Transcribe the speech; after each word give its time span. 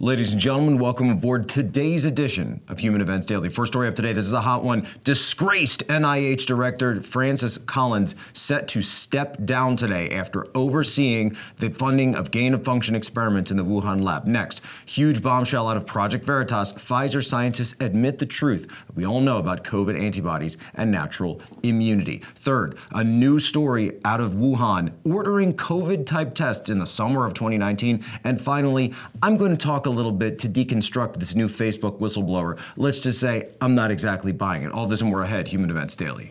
Ladies 0.00 0.30
and 0.30 0.40
gentlemen, 0.40 0.78
welcome 0.78 1.10
aboard 1.10 1.48
today's 1.48 2.04
edition 2.04 2.60
of 2.68 2.78
Human 2.78 3.00
Events 3.00 3.26
Daily. 3.26 3.48
First 3.48 3.72
story 3.72 3.88
up 3.88 3.96
today, 3.96 4.12
this 4.12 4.26
is 4.26 4.32
a 4.32 4.40
hot 4.40 4.62
one. 4.62 4.86
Disgraced 5.02 5.84
NIH 5.88 6.46
Director 6.46 7.02
Francis 7.02 7.58
Collins 7.58 8.14
set 8.32 8.68
to 8.68 8.80
step 8.80 9.44
down 9.44 9.76
today 9.76 10.10
after 10.10 10.46
overseeing 10.54 11.36
the 11.56 11.70
funding 11.70 12.14
of 12.14 12.30
gain 12.30 12.54
of 12.54 12.64
function 12.64 12.94
experiments 12.94 13.50
in 13.50 13.56
the 13.56 13.64
Wuhan 13.64 14.00
lab. 14.00 14.28
Next, 14.28 14.60
huge 14.86 15.20
bombshell 15.20 15.66
out 15.66 15.76
of 15.76 15.84
Project 15.84 16.24
Veritas. 16.24 16.74
Pfizer 16.74 17.24
scientists 17.24 17.74
admit 17.80 18.18
the 18.18 18.26
truth 18.26 18.68
we 18.94 19.04
all 19.04 19.20
know 19.20 19.38
about 19.38 19.64
COVID 19.64 20.00
antibodies 20.00 20.58
and 20.74 20.92
natural 20.92 21.42
immunity. 21.64 22.22
Third, 22.36 22.78
a 22.92 23.02
new 23.02 23.40
story 23.40 23.98
out 24.04 24.20
of 24.20 24.34
Wuhan 24.34 24.92
ordering 25.04 25.54
COVID 25.54 26.06
type 26.06 26.36
tests 26.36 26.70
in 26.70 26.78
the 26.78 26.86
summer 26.86 27.26
of 27.26 27.34
2019. 27.34 28.04
And 28.22 28.40
finally, 28.40 28.94
I'm 29.24 29.36
going 29.36 29.50
to 29.50 29.56
talk 29.56 29.87
a 29.88 29.90
little 29.90 30.12
bit 30.12 30.38
to 30.38 30.48
deconstruct 30.48 31.16
this 31.16 31.34
new 31.34 31.48
Facebook 31.48 31.98
whistleblower. 31.98 32.58
Let's 32.76 33.00
just 33.00 33.18
say 33.18 33.48
I'm 33.60 33.74
not 33.74 33.90
exactly 33.90 34.30
buying 34.30 34.62
it. 34.62 34.70
All 34.70 34.86
this 34.86 35.00
and 35.00 35.10
more 35.10 35.22
ahead, 35.22 35.48
Human 35.48 35.70
Events 35.70 35.96
Daily. 35.96 36.30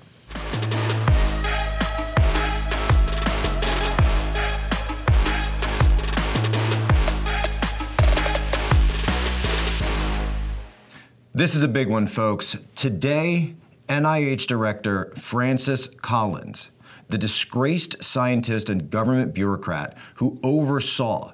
This 11.34 11.54
is 11.54 11.62
a 11.62 11.68
big 11.68 11.88
one, 11.88 12.08
folks. 12.08 12.58
Today, 12.76 13.54
NIH 13.90 14.48
Director 14.48 15.14
Francis 15.16 15.88
Collins, 15.88 16.72
the 17.10 17.18
disgraced 17.18 18.04
scientist 18.04 18.70
and 18.70 18.90
government 18.90 19.34
bureaucrat 19.34 19.96
who 20.16 20.40
oversaw 20.42 21.34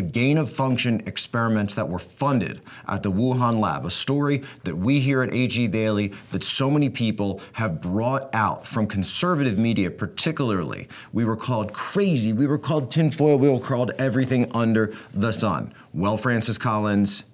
the 0.00 0.06
gain 0.06 0.38
of 0.38 0.50
function 0.50 1.02
experiments 1.04 1.74
that 1.74 1.86
were 1.86 1.98
funded 1.98 2.62
at 2.88 3.02
the 3.02 3.12
Wuhan 3.12 3.60
lab, 3.60 3.84
a 3.84 3.90
story 3.90 4.42
that 4.64 4.74
we 4.74 4.98
here 4.98 5.22
at 5.22 5.30
HE 5.30 5.68
Daily, 5.68 6.14
that 6.32 6.42
so 6.42 6.70
many 6.70 6.88
people 6.88 7.38
have 7.52 7.82
brought 7.82 8.34
out 8.34 8.66
from 8.66 8.86
conservative 8.86 9.58
media, 9.58 9.90
particularly. 9.90 10.88
We 11.12 11.26
were 11.26 11.36
called 11.36 11.74
crazy, 11.74 12.32
we 12.32 12.46
were 12.46 12.56
called 12.56 12.90
tinfoil, 12.90 13.36
we 13.36 13.50
were 13.50 13.60
called 13.60 13.90
everything 13.98 14.50
under 14.52 14.96
the 15.12 15.32
sun. 15.32 15.74
Well, 15.92 16.16
Francis 16.16 16.56
Collins, 16.56 17.24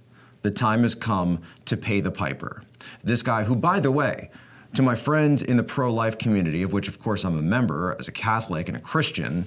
the 0.43 0.51
time 0.51 0.83
has 0.83 0.97
come 0.97 1.43
to 1.67 1.77
pay 1.77 2.01
the 2.01 2.11
piper. 2.11 2.65
This 3.05 3.23
guy, 3.23 3.45
who, 3.45 3.55
by 3.55 3.79
the 3.79 3.93
way, 3.93 4.29
to 4.75 4.83
my 4.83 4.97
friends 4.97 5.41
in 5.41 5.57
the 5.57 5.63
pro 5.63 5.95
life 5.95 6.19
community, 6.19 6.65
of 6.65 6.73
which, 6.73 6.89
of 6.89 6.99
course, 6.99 7.25
I'm 7.25 7.39
a 7.39 7.43
member 7.43 7.95
as 8.01 8.09
a 8.09 8.13
Catholic 8.13 8.67
and 8.67 8.77
a 8.77 8.81
Christian, 8.81 9.47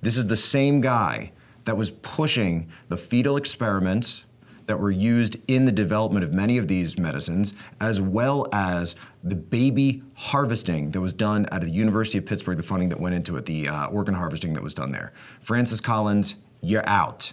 this 0.00 0.16
is 0.16 0.28
the 0.28 0.36
same 0.36 0.80
guy 0.80 1.32
that 1.66 1.76
was 1.76 1.90
pushing 1.90 2.68
the 2.88 2.96
fetal 2.96 3.36
experiments 3.36 4.24
that 4.66 4.80
were 4.80 4.90
used 4.90 5.36
in 5.46 5.64
the 5.64 5.72
development 5.72 6.24
of 6.24 6.32
many 6.32 6.58
of 6.58 6.66
these 6.66 6.98
medicines, 6.98 7.54
as 7.80 8.00
well 8.00 8.48
as 8.52 8.96
the 9.22 9.36
baby 9.36 10.02
harvesting 10.14 10.90
that 10.90 11.00
was 11.00 11.12
done 11.12 11.46
at 11.46 11.60
the 11.60 11.70
University 11.70 12.18
of 12.18 12.26
Pittsburgh, 12.26 12.56
the 12.56 12.62
funding 12.62 12.88
that 12.88 12.98
went 12.98 13.14
into 13.14 13.36
it, 13.36 13.46
the 13.46 13.68
uh, 13.68 13.86
organ 13.86 14.14
harvesting 14.14 14.54
that 14.54 14.62
was 14.62 14.74
done 14.74 14.90
there. 14.90 15.12
Francis 15.40 15.80
Collins, 15.80 16.36
you're 16.60 16.88
out. 16.88 17.32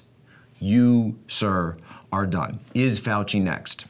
You, 0.59 1.17
sir, 1.27 1.77
are 2.11 2.27
done. 2.27 2.59
Is 2.73 2.99
Fauci 2.99 3.41
next? 3.41 3.85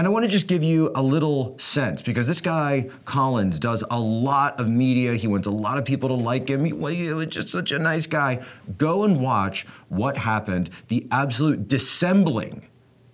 And 0.00 0.06
I 0.06 0.10
want 0.10 0.24
to 0.24 0.30
just 0.30 0.46
give 0.46 0.62
you 0.62 0.90
a 0.94 1.02
little 1.02 1.58
sense 1.58 2.00
because 2.00 2.26
this 2.26 2.40
guy, 2.40 2.88
Collins, 3.04 3.58
does 3.58 3.84
a 3.90 4.00
lot 4.00 4.58
of 4.58 4.66
media. 4.66 5.12
He 5.12 5.26
wants 5.26 5.46
a 5.46 5.50
lot 5.50 5.76
of 5.76 5.84
people 5.84 6.08
to 6.08 6.14
like 6.14 6.48
him. 6.48 6.64
He, 6.64 6.72
well, 6.72 6.94
was 7.16 7.26
just 7.26 7.50
such 7.50 7.70
a 7.70 7.78
nice 7.78 8.06
guy. 8.06 8.42
Go 8.78 9.04
and 9.04 9.20
watch 9.20 9.66
what 9.90 10.16
happened, 10.16 10.70
the 10.88 11.06
absolute 11.10 11.68
dissembling 11.68 12.66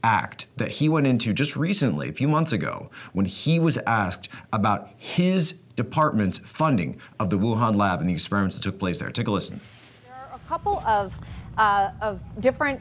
act 0.04 0.46
that 0.58 0.70
he 0.70 0.88
went 0.88 1.08
into 1.08 1.32
just 1.32 1.56
recently, 1.56 2.08
a 2.08 2.12
few 2.12 2.28
months 2.28 2.52
ago, 2.52 2.88
when 3.14 3.26
he 3.26 3.58
was 3.58 3.78
asked 3.78 4.28
about 4.52 4.88
his 4.96 5.54
department's 5.74 6.38
funding 6.38 7.00
of 7.18 7.30
the 7.30 7.36
Wuhan 7.36 7.74
lab 7.74 7.98
and 7.98 8.08
the 8.08 8.14
experiments 8.14 8.54
that 8.54 8.62
took 8.62 8.78
place 8.78 9.00
there. 9.00 9.10
Take 9.10 9.26
a 9.26 9.32
listen. 9.32 9.60
There 10.04 10.14
are 10.14 10.36
a 10.36 10.48
couple 10.48 10.78
of, 10.86 11.18
uh, 11.58 11.90
of 12.00 12.20
different 12.38 12.80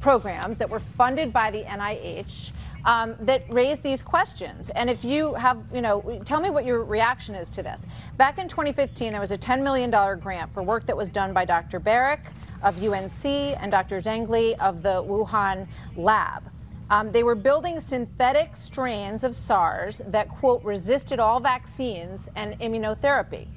programs 0.00 0.56
that 0.58 0.70
were 0.70 0.78
funded 0.78 1.32
by 1.32 1.50
the 1.50 1.62
NIH 1.62 2.52
um, 2.84 3.14
that 3.20 3.44
raise 3.48 3.80
these 3.80 4.02
questions. 4.02 4.70
And 4.70 4.90
if 4.90 5.04
you 5.04 5.34
have, 5.34 5.62
you 5.72 5.80
know, 5.80 6.20
tell 6.24 6.40
me 6.40 6.50
what 6.50 6.64
your 6.64 6.84
reaction 6.84 7.34
is 7.34 7.48
to 7.50 7.62
this. 7.62 7.86
Back 8.16 8.38
in 8.38 8.48
2015, 8.48 9.12
there 9.12 9.20
was 9.20 9.30
a 9.30 9.38
$10 9.38 9.62
million 9.62 9.90
grant 10.20 10.52
for 10.52 10.62
work 10.62 10.86
that 10.86 10.96
was 10.96 11.10
done 11.10 11.32
by 11.32 11.44
Dr. 11.44 11.80
Baric 11.80 12.20
of 12.62 12.82
UNC 12.82 13.24
and 13.24 13.70
Dr. 13.70 14.00
Zhengli 14.00 14.54
of 14.58 14.82
the 14.82 15.02
Wuhan 15.02 15.66
lab. 15.96 16.42
Um, 16.90 17.12
they 17.12 17.22
were 17.22 17.34
building 17.34 17.80
synthetic 17.80 18.56
strains 18.56 19.24
of 19.24 19.34
SARS 19.34 20.02
that, 20.06 20.28
quote, 20.28 20.62
resisted 20.62 21.18
all 21.18 21.40
vaccines 21.40 22.28
and 22.36 22.58
immunotherapy. 22.60 23.48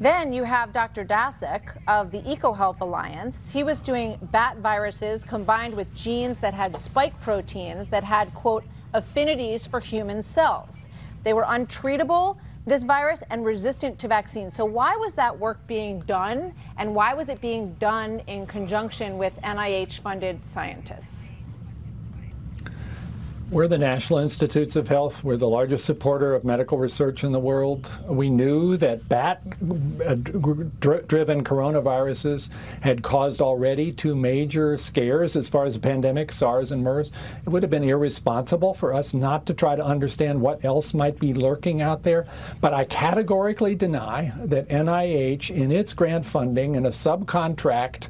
Then 0.00 0.32
you 0.32 0.44
have 0.44 0.72
Dr. 0.72 1.04
Daszak 1.04 1.76
of 1.88 2.12
the 2.12 2.20
EcoHealth 2.22 2.80
Alliance. 2.80 3.50
He 3.50 3.64
was 3.64 3.80
doing 3.80 4.16
bat 4.30 4.58
viruses 4.58 5.24
combined 5.24 5.74
with 5.74 5.92
genes 5.92 6.38
that 6.38 6.54
had 6.54 6.76
spike 6.76 7.20
proteins 7.20 7.88
that 7.88 8.04
had, 8.04 8.32
quote, 8.32 8.64
affinities 8.94 9.66
for 9.66 9.80
human 9.80 10.22
cells. 10.22 10.86
They 11.24 11.32
were 11.32 11.42
untreatable, 11.42 12.36
this 12.64 12.84
virus, 12.84 13.24
and 13.28 13.44
resistant 13.44 13.98
to 13.98 14.06
vaccines. 14.06 14.54
So, 14.54 14.64
why 14.64 14.94
was 15.00 15.14
that 15.14 15.36
work 15.36 15.66
being 15.66 15.98
done? 16.02 16.52
And 16.76 16.94
why 16.94 17.14
was 17.14 17.28
it 17.28 17.40
being 17.40 17.74
done 17.80 18.22
in 18.28 18.46
conjunction 18.46 19.18
with 19.18 19.34
NIH 19.42 19.98
funded 19.98 20.46
scientists? 20.46 21.32
We're 23.50 23.66
the 23.66 23.78
National 23.78 24.18
Institutes 24.18 24.76
of 24.76 24.88
Health. 24.88 25.24
We're 25.24 25.38
the 25.38 25.48
largest 25.48 25.86
supporter 25.86 26.34
of 26.34 26.44
medical 26.44 26.76
research 26.76 27.24
in 27.24 27.32
the 27.32 27.38
world. 27.38 27.90
We 28.06 28.28
knew 28.28 28.76
that 28.76 29.08
bat 29.08 29.40
uh, 30.06 30.16
driven 30.16 31.42
coronaviruses 31.42 32.50
had 32.82 33.02
caused 33.02 33.40
already 33.40 33.90
two 33.90 34.14
major 34.14 34.76
scares 34.76 35.34
as 35.34 35.48
far 35.48 35.64
as 35.64 35.72
the 35.72 35.80
pandemic, 35.80 36.30
SARS 36.30 36.72
and 36.72 36.84
MERS. 36.84 37.10
It 37.46 37.48
would 37.48 37.62
have 37.62 37.70
been 37.70 37.88
irresponsible 37.88 38.74
for 38.74 38.92
us 38.92 39.14
not 39.14 39.46
to 39.46 39.54
try 39.54 39.74
to 39.74 39.82
understand 39.82 40.38
what 40.38 40.62
else 40.62 40.92
might 40.92 41.18
be 41.18 41.32
lurking 41.32 41.80
out 41.80 42.02
there. 42.02 42.26
But 42.60 42.74
I 42.74 42.84
categorically 42.84 43.74
deny 43.74 44.30
that 44.44 44.68
NIH, 44.68 45.52
in 45.52 45.72
its 45.72 45.94
grant 45.94 46.26
funding 46.26 46.76
and 46.76 46.86
a 46.86 46.90
subcontract 46.90 48.08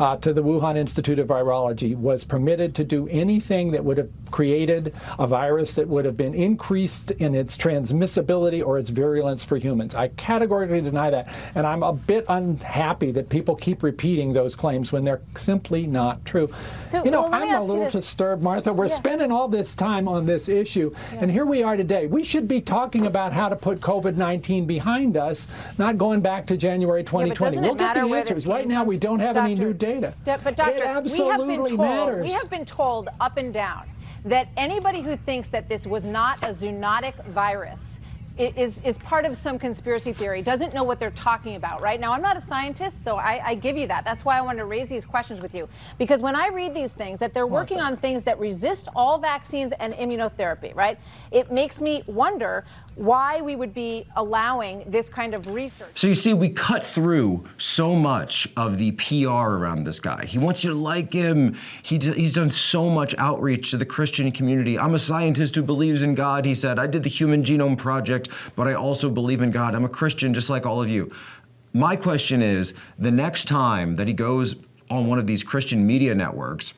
uh, 0.00 0.16
to 0.16 0.32
the 0.32 0.42
Wuhan 0.42 0.76
Institute 0.76 1.20
of 1.20 1.28
Virology 1.28 1.94
was 1.94 2.24
permitted 2.24 2.74
to 2.74 2.84
do 2.84 3.06
anything 3.08 3.70
that 3.70 3.84
would 3.84 3.98
have 3.98 4.08
created 4.30 4.79
a 5.18 5.26
virus 5.26 5.74
that 5.74 5.86
would 5.86 6.04
have 6.04 6.16
been 6.16 6.34
increased 6.34 7.10
in 7.12 7.34
its 7.34 7.56
transmissibility 7.56 8.64
or 8.64 8.78
its 8.78 8.90
virulence 8.90 9.44
for 9.44 9.56
humans. 9.56 9.94
I 9.94 10.08
categorically 10.08 10.80
deny 10.80 11.10
that. 11.10 11.32
And 11.54 11.66
I'm 11.66 11.82
a 11.82 11.92
bit 11.92 12.24
unhappy 12.28 13.12
that 13.12 13.28
people 13.28 13.54
keep 13.54 13.82
repeating 13.82 14.32
those 14.32 14.54
claims 14.56 14.92
when 14.92 15.04
they're 15.04 15.22
simply 15.36 15.86
not 15.86 16.24
true. 16.24 16.50
So, 16.86 17.04
you 17.04 17.10
know, 17.10 17.22
well, 17.22 17.34
I'm 17.34 17.54
a 17.54 17.62
little 17.62 17.90
disturbed, 17.90 18.42
Martha. 18.42 18.72
We're 18.72 18.86
yeah. 18.86 18.94
spending 18.94 19.32
all 19.32 19.48
this 19.48 19.74
time 19.74 20.08
on 20.08 20.26
this 20.26 20.48
issue, 20.48 20.92
yeah. 21.12 21.20
and 21.20 21.30
here 21.30 21.44
we 21.44 21.62
are 21.62 21.76
today. 21.76 22.06
We 22.06 22.22
should 22.22 22.48
be 22.48 22.60
talking 22.60 23.06
about 23.06 23.32
how 23.32 23.48
to 23.48 23.56
put 23.56 23.80
COVID 23.80 24.16
19 24.16 24.66
behind 24.66 25.16
us, 25.16 25.48
not 25.78 25.98
going 25.98 26.20
back 26.20 26.46
to 26.46 26.56
January 26.56 27.04
2020. 27.04 27.56
Yeah, 27.56 27.62
we'll 27.62 27.74
get 27.74 27.94
the 27.94 28.00
answers. 28.00 28.46
Right 28.46 28.66
now, 28.66 28.84
we 28.84 28.98
don't 28.98 29.20
have 29.20 29.34
Doctor, 29.34 29.50
any 29.50 29.54
new 29.54 29.72
data 29.72 30.14
but 30.24 30.56
doctor, 30.56 31.00
we 31.02 31.18
have 31.18 31.38
been 31.46 31.66
told 31.66 31.78
matters. 31.78 32.24
we 32.24 32.32
have 32.32 32.50
been 32.50 32.64
told 32.64 33.08
up 33.20 33.36
and 33.36 33.52
down 33.52 33.88
that 34.24 34.48
anybody 34.56 35.02
who 35.02 35.16
thinks 35.16 35.48
that 35.48 35.68
this 35.68 35.86
was 35.86 36.04
not 36.04 36.42
a 36.42 36.48
zoonotic 36.48 37.24
virus 37.26 38.00
is, 38.40 38.80
is 38.84 38.96
part 38.98 39.26
of 39.26 39.36
some 39.36 39.58
conspiracy 39.58 40.12
theory, 40.12 40.40
doesn't 40.40 40.72
know 40.72 40.82
what 40.82 40.98
they're 40.98 41.10
talking 41.10 41.56
about, 41.56 41.82
right? 41.82 42.00
Now, 42.00 42.12
I'm 42.12 42.22
not 42.22 42.36
a 42.36 42.40
scientist, 42.40 43.04
so 43.04 43.16
I, 43.16 43.40
I 43.44 43.54
give 43.54 43.76
you 43.76 43.86
that. 43.88 44.04
That's 44.04 44.24
why 44.24 44.38
I 44.38 44.40
wanted 44.40 44.60
to 44.60 44.64
raise 44.64 44.88
these 44.88 45.04
questions 45.04 45.40
with 45.40 45.54
you. 45.54 45.68
Because 45.98 46.22
when 46.22 46.34
I 46.34 46.48
read 46.48 46.74
these 46.74 46.94
things, 46.94 47.18
that 47.18 47.34
they're 47.34 47.46
working 47.46 47.80
on 47.80 47.96
things 47.96 48.24
that 48.24 48.38
resist 48.38 48.88
all 48.96 49.18
vaccines 49.18 49.72
and 49.78 49.92
immunotherapy, 49.94 50.74
right? 50.74 50.98
It 51.30 51.52
makes 51.52 51.82
me 51.82 52.02
wonder 52.06 52.64
why 53.00 53.40
we 53.40 53.56
would 53.56 53.72
be 53.72 54.04
allowing 54.16 54.84
this 54.86 55.08
kind 55.08 55.32
of 55.32 55.50
research. 55.50 55.88
So 55.94 56.06
you 56.06 56.14
see, 56.14 56.34
we 56.34 56.50
cut 56.50 56.84
through 56.84 57.42
so 57.56 57.94
much 57.94 58.46
of 58.58 58.76
the 58.76 58.92
PR 58.92 59.28
around 59.28 59.84
this 59.84 59.98
guy. 59.98 60.26
He 60.26 60.36
wants 60.36 60.62
you 60.62 60.68
to 60.68 60.76
like 60.76 61.10
him. 61.10 61.56
He 61.82 61.96
d- 61.96 62.12
he's 62.12 62.34
done 62.34 62.50
so 62.50 62.90
much 62.90 63.14
outreach 63.16 63.70
to 63.70 63.78
the 63.78 63.86
Christian 63.86 64.30
community. 64.30 64.78
I'm 64.78 64.94
a 64.94 64.98
scientist 64.98 65.54
who 65.54 65.62
believes 65.62 66.02
in 66.02 66.14
God, 66.14 66.44
he 66.44 66.54
said. 66.54 66.78
I 66.78 66.86
did 66.86 67.02
the 67.02 67.08
Human 67.08 67.42
Genome 67.42 67.78
Project, 67.78 68.28
but 68.54 68.68
I 68.68 68.74
also 68.74 69.08
believe 69.08 69.40
in 69.40 69.50
God. 69.50 69.74
I'm 69.74 69.86
a 69.86 69.88
Christian 69.88 70.34
just 70.34 70.50
like 70.50 70.66
all 70.66 70.82
of 70.82 70.90
you. 70.90 71.10
My 71.72 71.96
question 71.96 72.42
is 72.42 72.74
the 72.98 73.10
next 73.10 73.48
time 73.48 73.96
that 73.96 74.08
he 74.08 74.12
goes 74.12 74.56
on 74.90 75.06
one 75.06 75.18
of 75.18 75.26
these 75.26 75.42
Christian 75.42 75.86
media 75.86 76.14
networks, 76.14 76.74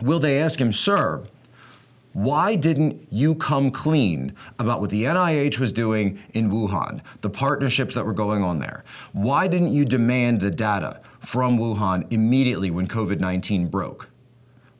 will 0.00 0.18
they 0.18 0.40
ask 0.40 0.60
him, 0.60 0.72
Sir, 0.72 1.22
why 2.12 2.54
didn't 2.56 3.06
you 3.10 3.34
come 3.34 3.70
clean 3.70 4.34
about 4.58 4.80
what 4.80 4.90
the 4.90 5.04
NIH 5.04 5.58
was 5.58 5.72
doing 5.72 6.18
in 6.34 6.50
Wuhan, 6.50 7.00
the 7.22 7.30
partnerships 7.30 7.94
that 7.94 8.04
were 8.04 8.12
going 8.12 8.42
on 8.42 8.58
there? 8.58 8.84
Why 9.12 9.48
didn't 9.48 9.72
you 9.72 9.84
demand 9.84 10.40
the 10.40 10.50
data 10.50 11.00
from 11.20 11.58
Wuhan 11.58 12.12
immediately 12.12 12.70
when 12.70 12.86
COVID 12.86 13.18
19 13.18 13.68
broke? 13.68 14.08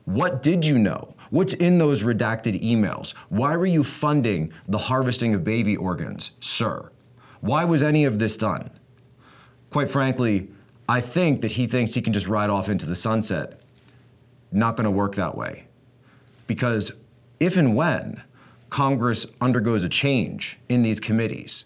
What 0.05 0.43
did 0.43 0.63
you 0.63 0.77
know? 0.77 1.15
What's 1.31 1.55
in 1.55 1.79
those 1.79 2.03
redacted 2.03 2.61
emails? 2.61 3.11
Why 3.29 3.55
were 3.57 3.65
you 3.65 3.83
funding 3.83 4.53
the 4.67 4.77
harvesting 4.77 5.33
of 5.33 5.43
baby 5.43 5.75
organs, 5.75 6.31
sir? 6.39 6.91
Why 7.41 7.63
was 7.63 7.81
any 7.81 8.05
of 8.05 8.19
this 8.19 8.37
done? 8.37 8.69
Quite 9.71 9.89
frankly, 9.89 10.49
I 10.87 11.01
think 11.01 11.41
that 11.41 11.53
he 11.53 11.65
thinks 11.65 11.95
he 11.95 12.01
can 12.01 12.13
just 12.13 12.27
ride 12.27 12.51
off 12.51 12.69
into 12.69 12.85
the 12.85 12.95
sunset. 12.95 13.61
Not 14.51 14.75
going 14.75 14.85
to 14.85 14.91
work 14.91 15.15
that 15.15 15.35
way. 15.35 15.65
Because 16.45 16.91
if 17.43 17.57
and 17.57 17.75
when 17.75 18.23
Congress 18.69 19.25
undergoes 19.41 19.83
a 19.83 19.89
change 19.89 20.57
in 20.69 20.81
these 20.81 21.01
committees, 21.01 21.65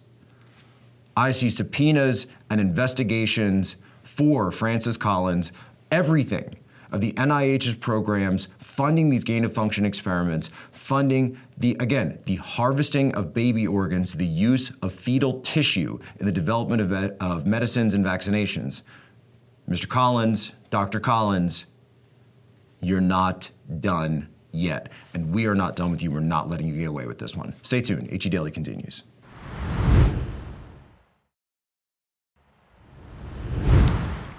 I 1.15 1.29
see 1.29 1.51
subpoenas 1.51 2.25
and 2.49 2.59
investigations 2.59 3.75
for 4.03 4.51
Francis 4.51 4.97
Collins, 4.97 5.51
everything 5.91 6.57
of 6.91 7.01
the 7.01 7.13
NIH's 7.13 7.75
programs, 7.75 8.47
funding 8.57 9.09
these 9.09 9.23
gain 9.23 9.45
of 9.45 9.53
function 9.53 9.85
experiments, 9.85 10.49
funding 10.71 11.37
the, 11.59 11.77
again, 11.79 12.17
the 12.25 12.37
harvesting 12.37 13.13
of 13.13 13.33
baby 13.33 13.67
organs, 13.67 14.13
the 14.13 14.25
use 14.25 14.71
of 14.81 14.93
fetal 14.93 15.41
tissue 15.41 15.99
in 16.19 16.25
the 16.25 16.31
development 16.31 16.81
of, 16.81 16.91
of 17.21 17.45
medicines 17.45 17.93
and 17.93 18.03
vaccinations. 18.03 18.81
Mr. 19.69 19.87
Collins, 19.87 20.53
Dr. 20.71 20.99
Collins, 20.99 21.65
you're 22.79 22.99
not 22.99 23.51
done 23.79 24.29
yet. 24.51 24.91
And 25.13 25.33
we 25.33 25.45
are 25.45 25.55
not 25.55 25.75
done 25.75 25.91
with 25.91 26.01
you. 26.01 26.11
We're 26.11 26.19
not 26.19 26.49
letting 26.49 26.67
you 26.67 26.77
get 26.77 26.85
away 26.85 27.05
with 27.05 27.19
this 27.19 27.35
one. 27.35 27.53
Stay 27.61 27.81
tuned. 27.81 28.09
HE 28.11 28.29
Daily 28.29 28.51
continues. 28.51 29.03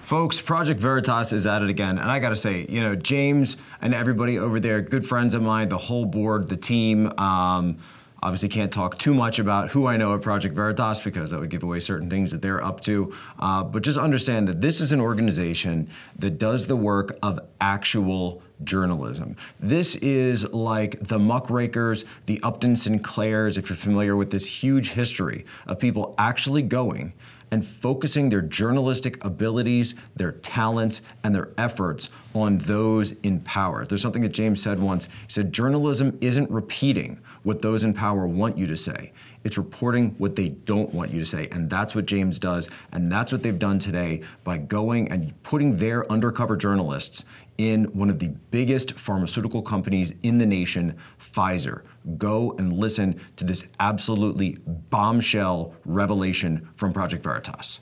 Folks, 0.08 0.40
Project 0.40 0.80
Veritas 0.80 1.34
is 1.34 1.46
at 1.46 1.60
it 1.60 1.68
again. 1.68 1.98
And 1.98 2.10
I 2.10 2.18
got 2.18 2.30
to 2.30 2.36
say, 2.36 2.64
you 2.70 2.80
know, 2.80 2.96
James 2.96 3.58
and 3.82 3.92
everybody 3.92 4.38
over 4.38 4.58
there, 4.58 4.80
good 4.80 5.06
friends 5.06 5.34
of 5.34 5.42
mine, 5.42 5.68
the 5.68 5.76
whole 5.76 6.06
board, 6.06 6.48
the 6.48 6.56
team. 6.56 7.12
Um, 7.18 7.76
obviously, 8.22 8.48
can't 8.48 8.72
talk 8.72 8.98
too 8.98 9.14
much 9.14 9.38
about 9.38 9.70
who 9.70 9.86
I 9.86 9.96
know 9.96 10.14
at 10.14 10.22
Project 10.22 10.54
Veritas 10.54 11.00
because 11.00 11.30
that 11.30 11.40
would 11.40 11.50
give 11.50 11.62
away 11.62 11.80
certain 11.80 12.10
things 12.10 12.30
that 12.32 12.42
they're 12.42 12.62
up 12.62 12.80
to. 12.82 13.14
Uh, 13.38 13.62
but 13.64 13.82
just 13.82 13.98
understand 13.98 14.48
that 14.48 14.60
this 14.60 14.80
is 14.80 14.92
an 14.92 15.00
organization 15.00 15.88
that 16.18 16.38
does 16.38 16.66
the 16.66 16.76
work 16.76 17.18
of 17.22 17.40
actual 17.60 18.42
journalism. 18.64 19.36
This 19.60 19.96
is 19.96 20.48
like 20.52 20.98
the 21.00 21.18
muckrakers, 21.18 22.04
the 22.26 22.40
Upton 22.42 22.74
Sinclairs, 22.74 23.56
if 23.56 23.70
you're 23.70 23.76
familiar 23.76 24.16
with 24.16 24.30
this 24.30 24.46
huge 24.46 24.90
history 24.90 25.44
of 25.66 25.78
people 25.78 26.14
actually 26.18 26.62
going 26.62 27.12
and 27.50 27.64
focusing 27.64 28.28
their 28.28 28.42
journalistic 28.42 29.22
abilities, 29.24 29.94
their 30.16 30.32
talents, 30.32 31.00
and 31.24 31.34
their 31.34 31.50
efforts 31.58 32.08
on 32.34 32.58
those 32.58 33.12
in 33.22 33.40
power. 33.40 33.84
There's 33.84 34.02
something 34.02 34.22
that 34.22 34.30
James 34.30 34.62
said 34.62 34.80
once. 34.80 35.04
He 35.04 35.10
said, 35.32 35.52
Journalism 35.52 36.18
isn't 36.20 36.50
repeating 36.50 37.20
what 37.42 37.62
those 37.62 37.84
in 37.84 37.94
power 37.94 38.26
want 38.26 38.58
you 38.58 38.66
to 38.66 38.76
say. 38.76 39.12
It's 39.44 39.56
reporting 39.56 40.14
what 40.18 40.36
they 40.36 40.48
don't 40.48 40.92
want 40.92 41.12
you 41.12 41.20
to 41.20 41.26
say. 41.26 41.48
And 41.50 41.70
that's 41.70 41.94
what 41.94 42.06
James 42.06 42.38
does. 42.38 42.68
And 42.92 43.10
that's 43.10 43.32
what 43.32 43.42
they've 43.42 43.58
done 43.58 43.78
today 43.78 44.22
by 44.44 44.58
going 44.58 45.10
and 45.10 45.40
putting 45.42 45.76
their 45.76 46.10
undercover 46.10 46.56
journalists 46.56 47.24
in 47.56 47.84
one 47.86 48.10
of 48.10 48.18
the 48.18 48.28
biggest 48.50 48.92
pharmaceutical 48.92 49.62
companies 49.62 50.14
in 50.22 50.38
the 50.38 50.46
nation, 50.46 50.96
Pfizer. 51.20 51.82
Go 52.16 52.54
and 52.58 52.72
listen 52.72 53.20
to 53.36 53.44
this 53.44 53.66
absolutely 53.80 54.56
bombshell 54.90 55.74
revelation 55.84 56.68
from 56.76 56.92
Project 56.92 57.22
Veritas. 57.22 57.80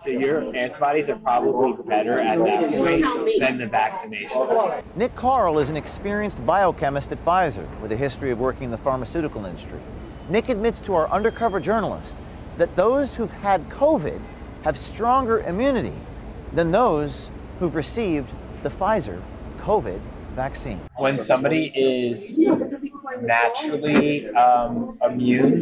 So 0.00 0.08
your 0.08 0.56
antibodies 0.56 1.10
are 1.10 1.16
probably 1.16 1.82
better 1.84 2.14
at 2.14 2.38
that 2.38 2.70
point 2.72 3.04
than 3.38 3.58
the 3.58 3.66
vaccination. 3.66 4.48
Nick 4.96 5.14
Karl 5.14 5.58
is 5.58 5.68
an 5.68 5.76
experienced 5.76 6.44
biochemist 6.46 7.12
at 7.12 7.22
Pfizer 7.24 7.68
with 7.80 7.92
a 7.92 7.96
history 7.96 8.30
of 8.30 8.40
working 8.40 8.64
in 8.64 8.70
the 8.70 8.78
pharmaceutical 8.78 9.44
industry. 9.44 9.78
Nick 10.30 10.48
admits 10.48 10.80
to 10.80 10.94
our 10.94 11.06
undercover 11.10 11.60
journalist 11.60 12.16
that 12.56 12.74
those 12.76 13.14
who've 13.14 13.32
had 13.32 13.68
COVID 13.68 14.20
have 14.62 14.78
stronger 14.78 15.40
immunity 15.40 15.92
than 16.54 16.70
those 16.70 17.30
who've 17.58 17.74
received 17.74 18.30
the 18.62 18.70
Pfizer 18.70 19.20
COVID 19.58 20.00
vaccine. 20.34 20.80
When 20.96 21.18
somebody 21.18 21.72
is 21.74 22.48
naturally 23.22 24.28
um, 24.30 24.98
immune, 25.02 25.56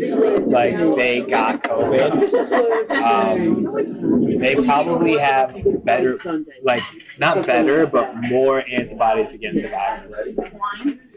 like 0.50 0.76
they 0.98 1.22
got 1.22 1.62
COVID, 1.62 2.92
um, 3.02 4.40
they 4.40 4.54
probably 4.56 5.18
have 5.18 5.84
better, 5.84 6.18
like 6.62 6.82
not 7.18 7.46
better, 7.46 7.86
but 7.86 8.14
more 8.16 8.64
antibodies 8.70 9.34
against 9.34 9.62
the 9.62 9.68
virus. 9.68 10.30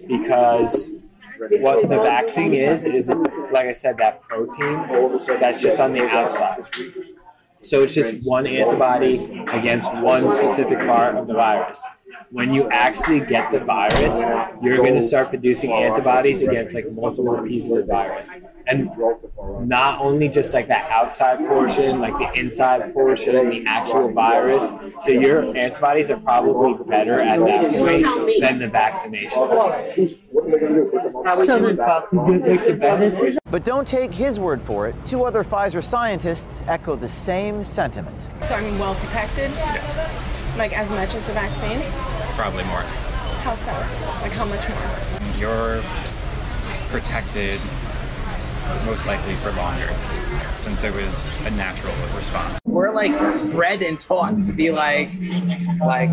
Because 0.07 0.89
what 1.61 1.87
the 1.87 1.97
vaccine 1.97 2.53
is, 2.53 2.85
is 2.85 3.09
like 3.51 3.67
I 3.67 3.73
said, 3.73 3.97
that 3.97 4.21
protein 4.23 5.17
that's 5.39 5.61
just 5.61 5.79
on 5.79 5.93
the 5.93 6.07
outside. 6.07 6.65
So 7.61 7.83
it's 7.83 7.93
just 7.93 8.25
one 8.27 8.47
antibody 8.47 9.43
against 9.51 9.93
one 9.95 10.29
specific 10.29 10.79
part 10.79 11.15
of 11.15 11.27
the 11.27 11.35
virus. 11.35 11.83
When 12.31 12.53
you 12.53 12.69
actually 12.69 13.19
get 13.19 13.51
the 13.51 13.59
virus, 13.59 14.21
you're 14.61 14.77
going 14.77 14.95
to 14.95 15.01
start 15.01 15.29
producing 15.31 15.73
antibodies 15.73 16.41
against 16.41 16.73
like 16.73 16.89
multiple 16.89 17.37
pieces 17.45 17.73
of 17.73 17.87
virus. 17.87 18.33
And 18.67 18.89
not 19.67 19.99
only 19.99 20.29
just 20.29 20.53
like 20.53 20.67
that 20.67 20.89
outside 20.89 21.39
portion, 21.39 21.99
like 21.99 22.17
the 22.17 22.39
inside 22.39 22.93
portion, 22.93 23.49
the 23.49 23.65
actual 23.67 24.13
virus. 24.13 24.71
So 25.01 25.11
your 25.11 25.57
antibodies 25.57 26.09
are 26.09 26.21
probably 26.21 26.81
better 26.85 27.15
at 27.15 27.37
that 27.39 27.73
point 27.73 28.05
than 28.39 28.59
the 28.59 28.69
vaccination. 28.69 29.49
But 33.51 33.65
don't 33.65 33.87
take 33.87 34.13
his 34.13 34.39
word 34.39 34.61
for 34.61 34.87
it. 34.87 34.95
Two 35.05 35.25
other 35.25 35.43
Pfizer 35.43 35.83
scientists 35.83 36.63
echo 36.67 36.95
the 36.95 37.09
same 37.09 37.61
sentiment. 37.65 38.15
So 38.41 38.55
I 38.55 38.61
mean, 38.61 38.79
well 38.79 38.95
protected, 38.95 39.51
like 40.57 40.71
as 40.71 40.89
much 40.91 41.13
as 41.13 41.25
the 41.25 41.33
vaccine. 41.33 41.81
Probably 42.41 42.63
more. 42.63 42.81
How 42.81 43.55
so? 43.55 43.69
Like 44.23 44.31
how 44.31 44.45
much 44.45 44.67
more? 44.67 45.37
You're 45.37 45.83
protected 46.89 47.61
most 48.83 49.05
likely 49.05 49.35
for 49.35 49.51
longer 49.51 49.95
since 50.55 50.83
it 50.83 50.91
was 50.91 51.35
a 51.45 51.51
natural 51.51 51.93
response. 52.15 52.59
We're 52.65 52.89
like 52.95 53.11
bred 53.51 53.83
and 53.83 53.99
taught 53.99 54.41
to 54.41 54.53
be 54.53 54.71
like 54.71 55.09
like 55.85 56.09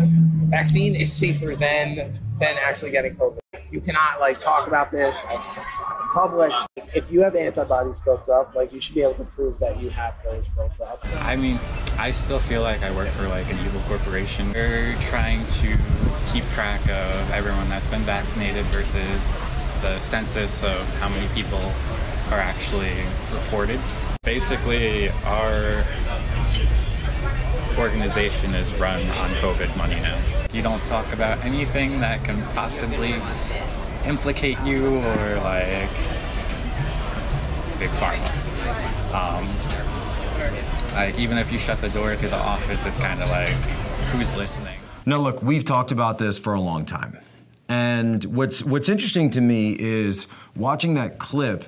vaccine 0.51 0.95
is 0.95 1.11
safer 1.11 1.55
than 1.55 2.19
than 2.37 2.57
actually 2.61 2.91
getting 2.91 3.15
COVID. 3.15 3.38
You 3.71 3.81
cannot 3.81 4.19
like 4.19 4.39
talk 4.39 4.67
about 4.67 4.89
this 4.89 5.23
like 5.25 5.39
in 5.57 5.63
public. 6.11 6.51
If 6.95 7.11
you 7.11 7.21
have 7.21 7.35
antibodies 7.35 7.99
built 7.99 8.27
up, 8.27 8.55
like 8.55 8.73
you 8.73 8.79
should 8.79 8.95
be 8.95 9.03
able 9.03 9.13
to 9.13 9.23
prove 9.23 9.59
that 9.59 9.79
you 9.79 9.89
have 9.89 10.15
those 10.23 10.47
built 10.49 10.81
up. 10.81 10.99
I 11.21 11.35
mean, 11.35 11.59
I 11.97 12.09
still 12.09 12.39
feel 12.39 12.63
like 12.63 12.81
I 12.81 12.91
work 12.95 13.09
for 13.09 13.27
like 13.27 13.47
an 13.51 13.63
evil 13.63 13.81
corporation. 13.81 14.53
We're 14.53 14.97
trying 15.01 15.45
to 15.45 15.77
keep 16.31 16.43
track 16.49 16.81
of 16.89 17.31
everyone 17.31 17.69
that's 17.69 17.87
been 17.87 18.01
vaccinated 18.01 18.65
versus 18.67 19.47
the 19.81 19.99
census 19.99 20.63
of 20.63 20.81
how 20.95 21.09
many 21.09 21.27
people 21.35 21.61
are 22.31 22.39
actually 22.39 23.03
reported. 23.31 23.79
Basically, 24.23 25.09
our 25.25 25.83
organization 27.79 28.53
is 28.53 28.73
run 28.73 29.01
on 29.11 29.29
COVID 29.41 29.75
money 29.77 29.95
now. 29.95 30.21
You 30.51 30.61
don't 30.61 30.83
talk 30.83 31.13
about 31.13 31.43
anything 31.45 32.01
that 32.01 32.23
can 32.25 32.41
possibly 32.53 33.15
implicate 34.05 34.59
you 34.61 34.97
or 34.97 35.35
like 35.37 35.89
big 37.79 37.89
pharma. 37.91 38.29
Um, 39.13 39.47
like 40.93 41.17
even 41.17 41.37
if 41.37 41.51
you 41.51 41.57
shut 41.57 41.79
the 41.79 41.89
door 41.89 42.15
to 42.15 42.27
the 42.27 42.35
office, 42.35 42.85
it's 42.85 42.97
kind 42.97 43.21
of 43.23 43.29
like 43.29 43.49
who's 44.11 44.33
listening. 44.33 44.77
Now, 45.05 45.17
look, 45.17 45.41
we've 45.41 45.63
talked 45.63 45.93
about 45.93 46.17
this 46.17 46.37
for 46.37 46.53
a 46.55 46.61
long 46.61 46.85
time. 46.85 47.17
And 47.69 48.25
what's 48.25 48.63
what's 48.63 48.89
interesting 48.89 49.29
to 49.31 49.41
me 49.41 49.75
is 49.79 50.27
watching 50.55 50.95
that 50.95 51.19
clip. 51.19 51.63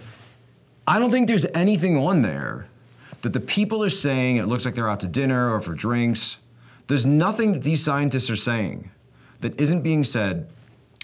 I 0.88 1.00
don't 1.00 1.12
think 1.12 1.28
there's 1.28 1.46
anything 1.54 1.96
on 1.98 2.22
there 2.22 2.68
that 3.22 3.34
the 3.34 3.40
people 3.40 3.84
are 3.84 3.90
saying 3.90 4.38
it 4.38 4.48
looks 4.48 4.66
like 4.66 4.76
they're 4.76 4.90
out 4.90 5.00
to 5.02 5.08
dinner 5.08 5.54
or 5.54 5.62
for 5.62 5.74
drinks. 5.74 6.38
There's 6.88 7.06
nothing 7.06 7.54
that 7.54 7.64
these 7.64 7.84
scientists 7.84 8.30
are 8.30 8.36
saying 8.36 8.92
that 9.42 9.60
isn't 9.60 9.82
being 9.82 10.04
said 10.04 10.50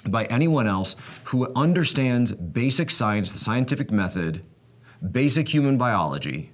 by 0.06 0.26
anyone 0.26 0.68
else 0.68 0.96
who 1.26 1.52
understands 1.54 2.32
basic 2.32 2.92
science, 2.92 3.32
the 3.32 3.40
scientific 3.40 3.92
method, 3.92 4.44
basic 5.12 5.50
human 5.54 5.78
biology, 5.78 6.52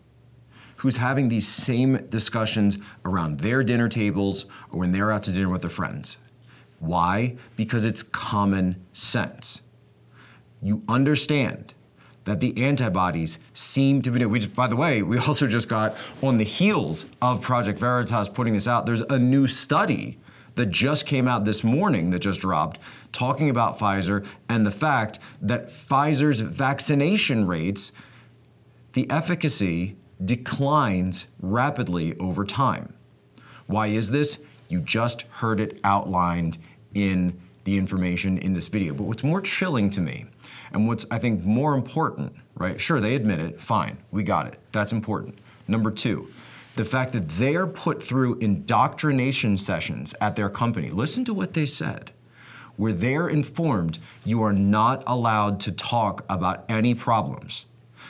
who's 0.77 0.97
having 0.97 1.29
these 1.29 1.47
same 1.47 2.07
discussions 2.09 2.77
around 3.05 3.39
their 3.39 3.63
dinner 3.63 3.87
tables 3.87 4.45
or 4.71 4.79
when 4.79 4.91
they're 4.91 5.11
out 5.11 5.23
to 5.23 5.31
dinner 5.31 5.49
with 5.49 5.61
their 5.61 5.71
friends. 5.71 6.17
Why? 6.79 7.37
Because 7.55 7.85
it's 7.85 8.03
common 8.03 8.83
sense. 8.91 9.61
You 10.61 10.83
understand 10.89 11.73
that 12.25 12.39
the 12.39 12.57
antibodies 12.63 13.37
seem 13.53 14.01
to 14.01 14.11
be. 14.11 14.25
We 14.25 14.39
just, 14.39 14.55
by 14.55 14.67
the 14.67 14.75
way, 14.75 15.01
we 15.01 15.17
also 15.27 15.47
just 15.47 15.69
got 15.69 15.95
on 16.21 16.37
the 16.37 16.43
heels 16.43 17.05
of 17.21 17.41
Project 17.41 17.79
Veritas 17.79 18.27
putting 18.27 18.53
this 18.53 18.67
out. 18.67 18.85
There's 18.85 19.01
a 19.01 19.19
new 19.19 19.47
study 19.47 20.17
that 20.55 20.67
just 20.67 21.05
came 21.05 21.27
out 21.27 21.45
this 21.45 21.63
morning, 21.63 22.11
that 22.11 22.19
just 22.19 22.39
dropped, 22.39 22.79
talking 23.11 23.49
about 23.49 23.79
Pfizer 23.79 24.25
and 24.49 24.65
the 24.65 24.71
fact 24.71 25.19
that 25.41 25.69
Pfizer's 25.69 26.41
vaccination 26.41 27.47
rates, 27.47 27.91
the 28.93 29.09
efficacy 29.09 29.95
declines 30.23 31.25
rapidly 31.41 32.17
over 32.19 32.45
time. 32.45 32.93
Why 33.65 33.87
is 33.87 34.11
this? 34.11 34.37
You 34.69 34.79
just 34.81 35.23
heard 35.23 35.59
it 35.59 35.79
outlined 35.83 36.57
in 36.93 37.39
the 37.63 37.77
information 37.77 38.37
in 38.37 38.53
this 38.53 38.67
video. 38.67 38.93
But 38.93 39.03
what's 39.03 39.23
more 39.23 39.41
chilling 39.41 39.89
to 39.91 40.01
me, 40.01 40.25
and 40.73 40.87
what's 40.87 41.05
I 41.11 41.19
think 41.19 41.43
more 41.43 41.75
important, 41.75 42.33
right? 42.55 42.79
Sure, 42.79 42.99
they 42.99 43.15
admit 43.15 43.39
it, 43.39 43.61
fine, 43.61 43.97
we 44.11 44.23
got 44.23 44.47
it. 44.47 44.59
That's 44.71 44.91
important. 44.91 45.37
Number 45.67 45.91
two, 45.91 46.27
the 46.75 46.85
fact 46.85 47.13
that 47.13 47.29
they're 47.29 47.67
put 47.67 48.01
through 48.01 48.39
indoctrination 48.39 49.57
sessions 49.57 50.15
at 50.19 50.35
their 50.35 50.49
company. 50.49 50.89
Listen 50.89 51.23
to 51.25 51.33
what 51.33 51.53
they 51.53 51.65
said. 51.65 52.11
Where 52.75 52.93
they're 52.93 53.27
informed 53.27 53.99
you 54.25 54.41
are 54.41 54.53
not 54.53 55.03
allowed 55.05 55.59
to 55.61 55.71
talk 55.71 56.25
about 56.27 56.65
any 56.67 56.95
problems. 56.95 57.65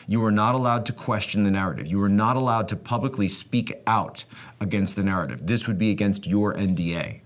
You 0.07 0.23
are 0.23 0.31
not 0.31 0.55
allowed 0.55 0.85
to 0.87 0.93
question 0.93 1.43
the 1.43 1.51
narrative. 1.51 1.87
You 1.87 2.01
are 2.01 2.09
not 2.09 2.37
allowed 2.37 2.69
to 2.69 2.75
publicly 2.77 3.27
speak 3.27 3.81
out 3.85 4.23
against 4.59 4.95
the 4.95 5.03
narrative. 5.03 5.45
This 5.45 5.67
would 5.67 5.77
be 5.77 5.91
against 5.91 6.25
your 6.25 6.53
NDA. 6.53 7.19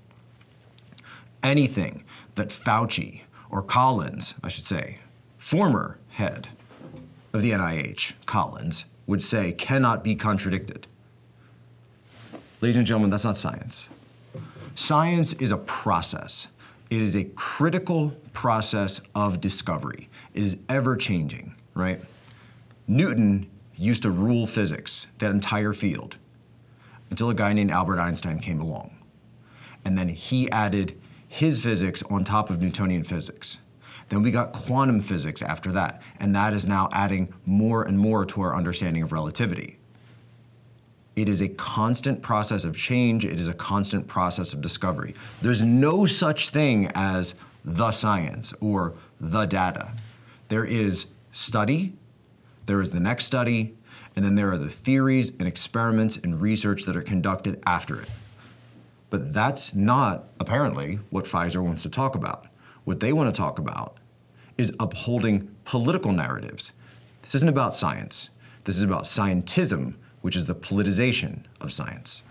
Anything 1.44 2.03
that 2.36 2.50
Fauci 2.50 3.22
or 3.50 3.62
Collins, 3.62 4.34
I 4.44 4.48
should 4.50 4.65
say, 4.65 5.00
former 5.48 5.98
head 6.10 6.50
of 7.32 7.42
the 7.42 7.51
NIH, 7.51 8.12
Collins, 8.25 8.84
would 9.06 9.24
say 9.24 9.54
cannot 9.54 10.04
be 10.04 10.13
contradicted. 10.13 10.86
Ladies 12.60 12.75
and 12.75 12.86
gentlemen, 12.86 13.10
that's 13.10 13.24
not 13.24 13.38
science. 13.38 13.88
Science 14.75 15.32
is 15.36 15.51
a 15.51 15.58
process. 15.60 16.50
It 16.89 17.01
is 17.01 17.16
a 17.16 17.24
critical 17.24 18.10
process 18.34 19.00
of 19.16 19.39
discovery. 19.39 20.10
It 20.34 20.44
is 20.44 20.58
ever 20.68 20.98
changing, 20.98 21.56
right? 21.75 22.01
Newton 22.89 23.50
used 23.77 24.04
to 24.04 24.12
rule 24.12 24.48
physics, 24.48 25.08
that 25.20 25.32
entire 25.32 25.72
field, 25.72 26.18
until 27.10 27.30
a 27.30 27.34
guy 27.34 27.54
named 27.54 27.72
Albert 27.72 28.01
Einstein 28.01 28.39
came 28.39 28.60
along. 28.60 28.98
And 29.86 29.98
then 29.98 30.10
he 30.10 30.51
added 30.51 31.00
his 31.30 31.63
physics 31.63 32.04
on 32.10 32.25
top 32.25 32.50
of 32.50 32.60
Newtonian 32.60 33.06
physics. 33.06 33.60
Then 34.10 34.24
we 34.24 34.32
got 34.32 34.54
quantum 34.54 35.02
physics 35.02 35.42
after 35.42 35.72
that, 35.74 36.02
and 36.20 36.36
that 36.36 36.54
is 36.54 36.66
now 36.66 36.90
adding 36.92 37.34
more 37.46 37.84
and 37.84 38.00
more 38.00 38.26
to 38.26 38.42
our 38.42 38.56
understanding 38.56 39.04
of 39.04 39.12
relativity. 39.12 39.78
It 41.16 41.28
is 41.28 41.42
a 41.42 41.50
constant 41.50 42.22
process 42.22 42.64
of 42.64 42.78
change, 42.78 43.26
it 43.26 43.40
is 43.40 43.48
a 43.48 43.54
constant 43.54 44.08
process 44.08 44.54
of 44.54 44.62
discovery. 44.62 45.16
There's 45.42 45.64
no 45.64 46.06
such 46.06 46.50
thing 46.50 46.92
as 46.94 47.36
the 47.66 47.92
science 47.92 48.54
or 48.62 48.94
the 49.20 49.46
data. 49.46 49.92
There 50.48 50.64
is 50.64 51.08
study, 51.34 51.94
there 52.66 52.80
is 52.82 52.92
the 52.92 53.00
next 53.00 53.26
study, 53.26 53.76
and 54.16 54.24
then 54.24 54.36
there 54.36 54.52
are 54.52 54.58
the 54.58 54.70
theories 54.70 55.32
and 55.32 55.48
experiments 55.48 56.18
and 56.18 56.42
research 56.42 56.84
that 56.84 56.96
are 56.96 57.02
conducted 57.02 57.62
after 57.66 58.02
it. 58.02 58.10
But 59.10 59.34
that's 59.34 59.74
not, 59.74 60.26
apparently, 60.40 61.00
what 61.10 61.26
Pfizer 61.26 61.64
wants 61.64 61.84
to 61.84 61.90
talk 61.90 62.16
about. 62.16 62.48
What 62.88 63.01
they 63.01 63.12
want 63.12 63.36
to 63.36 63.38
talk 63.38 63.60
about 63.60 63.98
is 64.58 64.72
upholding 64.79 65.53
political 65.65 66.13
narratives. 66.13 66.72
This 67.22 67.36
isn't 67.36 67.50
about 67.50 67.75
science. 67.75 68.29
This 68.63 68.77
is 68.77 68.84
about 68.84 69.03
scientism, 69.03 69.96
which 70.22 70.38
is 70.38 70.46
the 70.46 70.56
politicization 70.56 71.41
of 71.60 71.74
science. 71.74 72.24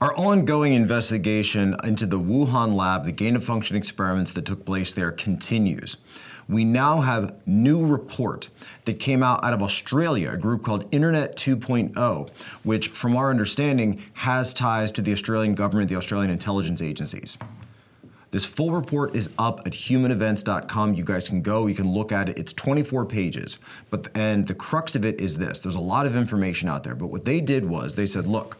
Our 0.00 0.14
ongoing 0.16 0.74
investigation 0.74 1.74
into 1.82 2.06
the 2.06 2.20
Wuhan 2.20 2.76
lab, 2.76 3.04
the 3.04 3.10
gain 3.10 3.34
of 3.34 3.42
function 3.42 3.76
experiments 3.76 4.30
that 4.30 4.44
took 4.44 4.64
place 4.64 4.94
there, 4.94 5.10
continues. 5.10 5.96
We 6.48 6.64
now 6.64 7.00
have 7.00 7.34
new 7.46 7.84
report 7.84 8.48
that 8.84 9.00
came 9.00 9.22
out 9.22 9.42
out 9.44 9.52
of 9.52 9.62
Australia, 9.62 10.30
a 10.30 10.36
group 10.36 10.62
called 10.62 10.86
Internet 10.92 11.36
2.0, 11.36 12.30
which, 12.62 12.88
from 12.88 13.16
our 13.16 13.30
understanding, 13.30 14.02
has 14.12 14.54
ties 14.54 14.92
to 14.92 15.02
the 15.02 15.12
Australian 15.12 15.54
government, 15.54 15.88
the 15.88 15.96
Australian 15.96 16.30
intelligence 16.30 16.80
agencies. 16.80 17.36
This 18.30 18.44
full 18.44 18.72
report 18.72 19.16
is 19.16 19.30
up 19.38 19.60
at 19.66 19.72
humanevents.com. 19.72 20.94
You 20.94 21.04
guys 21.04 21.28
can 21.28 21.42
go, 21.42 21.66
you 21.66 21.74
can 21.74 21.90
look 21.90 22.12
at 22.12 22.28
it. 22.28 22.38
It's 22.38 22.52
24 22.52 23.06
pages. 23.06 23.58
But 23.88 24.08
and 24.14 24.46
the 24.46 24.54
crux 24.54 24.94
of 24.94 25.04
it 25.04 25.20
is 25.20 25.38
this. 25.38 25.60
There's 25.60 25.74
a 25.74 25.80
lot 25.80 26.06
of 26.06 26.14
information 26.16 26.68
out 26.68 26.84
there, 26.84 26.94
but 26.94 27.06
what 27.06 27.24
they 27.24 27.40
did 27.40 27.64
was 27.64 27.94
they 27.94 28.06
said, 28.06 28.26
"Look, 28.26 28.58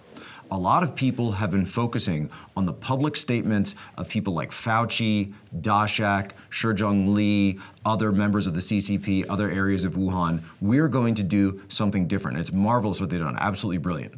a 0.51 0.59
lot 0.59 0.83
of 0.83 0.95
people 0.95 1.33
have 1.33 1.51
been 1.51 1.67
focusing 1.67 2.31
on 2.57 2.67
the 2.67 2.73
public 2.73 3.17
statements 3.17 3.75
of 3.97 4.09
people 4.09 4.33
like 4.33 4.51
Fauci, 4.51 5.33
Daszak, 5.61 6.33
Shi 6.51 6.69
Zhengli, 6.69 7.61
other 7.85 8.13
members 8.13 8.47
of 8.47 8.55
the 8.55 8.61
CCP, 8.61 9.27
other 9.29 9.51
areas 9.51 9.85
of 9.85 9.95
Wuhan. 9.95 10.43
We're 10.61 10.89
going 10.89 11.15
to 11.15 11.23
do 11.23 11.61
something 11.69 12.07
different. 12.07 12.39
It's 12.39 12.53
marvelous 12.53 13.01
what 13.01 13.11
they've 13.11 13.21
done, 13.21 13.37
absolutely 13.39 13.79
brilliant. 13.79 14.15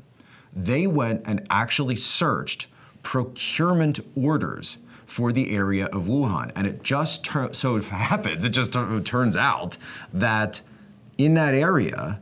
They 0.55 0.87
went 0.87 1.23
and 1.25 1.47
actually 1.51 1.97
searched 1.97 2.67
procurement 3.03 4.01
orders 4.17 4.79
for 5.07 5.33
the 5.33 5.55
area 5.55 5.87
of 5.87 6.05
Wuhan. 6.05 6.53
And 6.55 6.67
it 6.67 6.83
just 6.83 7.27
so 7.53 7.81
happens, 7.83 8.45
it 8.45 8.51
just 8.51 8.73
turns 9.05 9.37
out 9.37 9.77
that 10.13 10.61
in 11.17 11.35
that 11.35 11.55
area, 11.55 12.21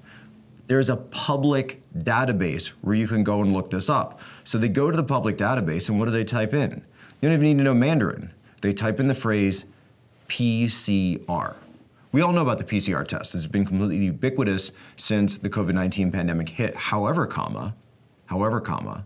there's 0.67 0.91
a 0.91 0.97
public 0.97 1.81
database 1.97 2.69
where 2.81 2.95
you 2.95 3.07
can 3.07 3.23
go 3.23 3.41
and 3.41 3.53
look 3.53 3.71
this 3.71 3.89
up. 3.89 4.21
So 4.45 4.59
they 4.59 4.69
go 4.69 4.91
to 4.91 4.97
the 4.97 5.05
public 5.05 5.37
database, 5.37 5.89
and 5.89 5.99
what 5.99 6.07
do 6.07 6.11
they 6.11 6.25
type 6.25 6.55
in? 6.55 6.85
You 7.21 7.29
don't 7.29 7.33
even 7.33 7.47
need 7.49 7.59
to 7.59 7.65
know 7.65 7.75
Mandarin. 7.75 8.33
They 8.63 8.73
type 8.73 8.99
in 9.01 9.07
the 9.09 9.15
phrase 9.15 9.65
PCR. 10.29 11.55
We 12.13 12.21
all 12.21 12.33
know 12.33 12.43
about 12.43 12.59
the 12.59 12.65
PCR 12.65 13.07
test. 13.07 13.35
It's 13.35 13.47
been 13.47 13.65
completely 13.65 14.07
ubiquitous 14.07 14.73
since 14.97 15.37
the 15.37 15.51
COVID-19 15.51 16.13
pandemic 16.13 16.49
hit. 16.49 16.75
However, 16.75 17.27
comma, 17.27 17.75
however, 18.27 18.61
comma, 18.61 19.05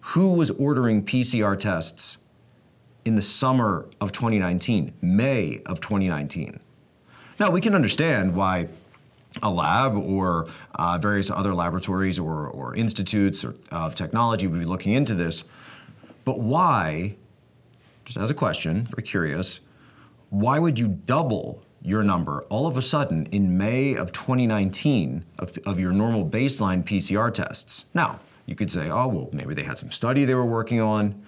who 0.00 0.32
was 0.32 0.50
ordering 0.52 1.04
PCR 1.04 1.58
tests 1.58 2.18
in 3.04 3.16
the 3.16 3.22
summer 3.22 3.86
of 4.00 4.12
2019, 4.12 4.94
May 5.00 5.60
of 5.66 5.80
2019? 5.80 6.60
Now, 7.40 7.50
we 7.50 7.60
can 7.60 7.74
understand 7.74 8.34
why 8.34 8.68
a 9.40 9.50
lab 9.50 9.96
or 9.96 10.48
uh, 10.74 10.98
various 10.98 11.30
other 11.30 11.54
laboratories 11.54 12.18
or, 12.18 12.48
or 12.48 12.74
institutes 12.74 13.44
or, 13.44 13.54
of 13.70 13.94
technology 13.94 14.46
would 14.46 14.60
be 14.60 14.66
looking 14.66 14.92
into 14.92 15.14
this. 15.14 15.44
But 16.24 16.40
why, 16.40 17.16
just 18.04 18.18
as 18.18 18.30
a 18.30 18.34
question, 18.34 18.86
very 18.90 19.02
curious, 19.02 19.60
why 20.30 20.58
would 20.58 20.78
you 20.78 20.88
double 20.88 21.62
your 21.82 22.02
number 22.02 22.42
all 22.48 22.66
of 22.66 22.76
a 22.76 22.82
sudden 22.82 23.26
in 23.32 23.56
May 23.56 23.94
of 23.94 24.12
2019 24.12 25.24
of, 25.38 25.58
of 25.66 25.78
your 25.78 25.92
normal 25.92 26.26
baseline 26.26 26.84
PCR 26.84 27.32
tests? 27.32 27.86
Now, 27.94 28.20
you 28.46 28.54
could 28.54 28.70
say, 28.70 28.90
oh, 28.90 29.08
well, 29.08 29.28
maybe 29.32 29.54
they 29.54 29.62
had 29.62 29.78
some 29.78 29.90
study 29.90 30.24
they 30.24 30.34
were 30.34 30.44
working 30.44 30.80
on, 30.80 31.22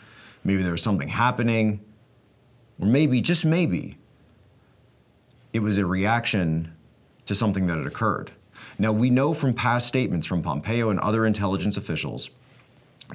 maybe 0.45 0.63
there 0.63 0.73
was 0.73 0.83
something 0.83 1.09
happening, 1.09 1.81
or 2.81 2.87
maybe, 2.87 3.21
just 3.21 3.45
maybe, 3.45 3.99
it 5.53 5.61
was 5.61 5.79
a 5.79 5.87
reaction 5.87 6.75
to 7.27 7.35
something 7.35 7.67
that 7.67 7.79
had 7.79 7.87
occurred. 7.87 8.33
Now, 8.79 8.93
we 8.93 9.11
know 9.11 9.35
from 9.35 9.55
past 9.55 9.87
statements 9.87 10.27
from 10.27 10.43
Pompeo 10.43 10.91
and 10.91 10.99
other 11.01 11.27
intelligence 11.27 11.77
officials 11.77 12.31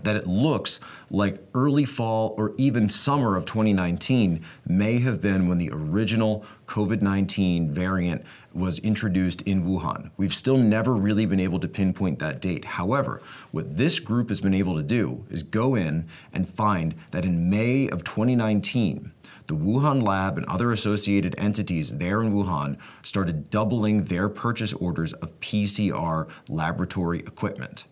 that 0.04 0.16
it 0.16 0.28
looks 0.28 0.80
like 1.10 1.44
early 1.54 1.86
fall 1.86 2.36
or 2.38 2.54
even 2.58 2.90
summer 2.90 3.36
of 3.36 3.46
2019 3.46 4.44
may 4.68 5.00
have 5.00 5.20
been 5.20 5.48
when 5.48 5.58
the 5.58 5.72
original 5.72 6.46
COVID 6.68 7.02
19 7.02 7.72
variant 7.72 8.24
was 8.54 8.80
introduced 8.80 9.42
in 9.42 9.66
Wuhan. 9.66 10.12
We've 10.18 10.34
still 10.34 10.58
never 10.58 10.94
really 10.96 11.26
been 11.26 11.40
able 11.40 11.60
to 11.60 11.68
pinpoint 11.68 12.20
that 12.20 12.42
date. 12.42 12.66
However, 12.66 13.22
what 13.52 13.78
this 13.78 14.00
group 14.00 14.30
has 14.30 14.42
been 14.42 14.54
able 14.54 14.76
to 14.76 14.84
do 14.84 15.26
is 15.30 15.44
go 15.44 15.76
in 15.76 16.08
and 16.34 16.48
find 16.48 16.96
that 17.12 17.26
in 17.26 17.50
May 17.50 17.90
of 17.90 18.04
2019, 18.04 19.12
the 19.50 19.56
Wuhan 19.56 20.04
lab 20.04 20.38
and 20.38 20.46
other 20.46 20.72
associated 20.72 21.34
entities 21.40 21.98
there 21.98 22.22
in 22.22 22.32
Wuhan 22.32 22.78
started 23.02 23.50
doubling 23.50 24.04
their 24.04 24.30
purchase 24.30 24.74
orders 24.74 25.12
of 25.14 25.38
PCR 25.40 26.28
laboratory 26.48 27.20
equipment. 27.22 27.86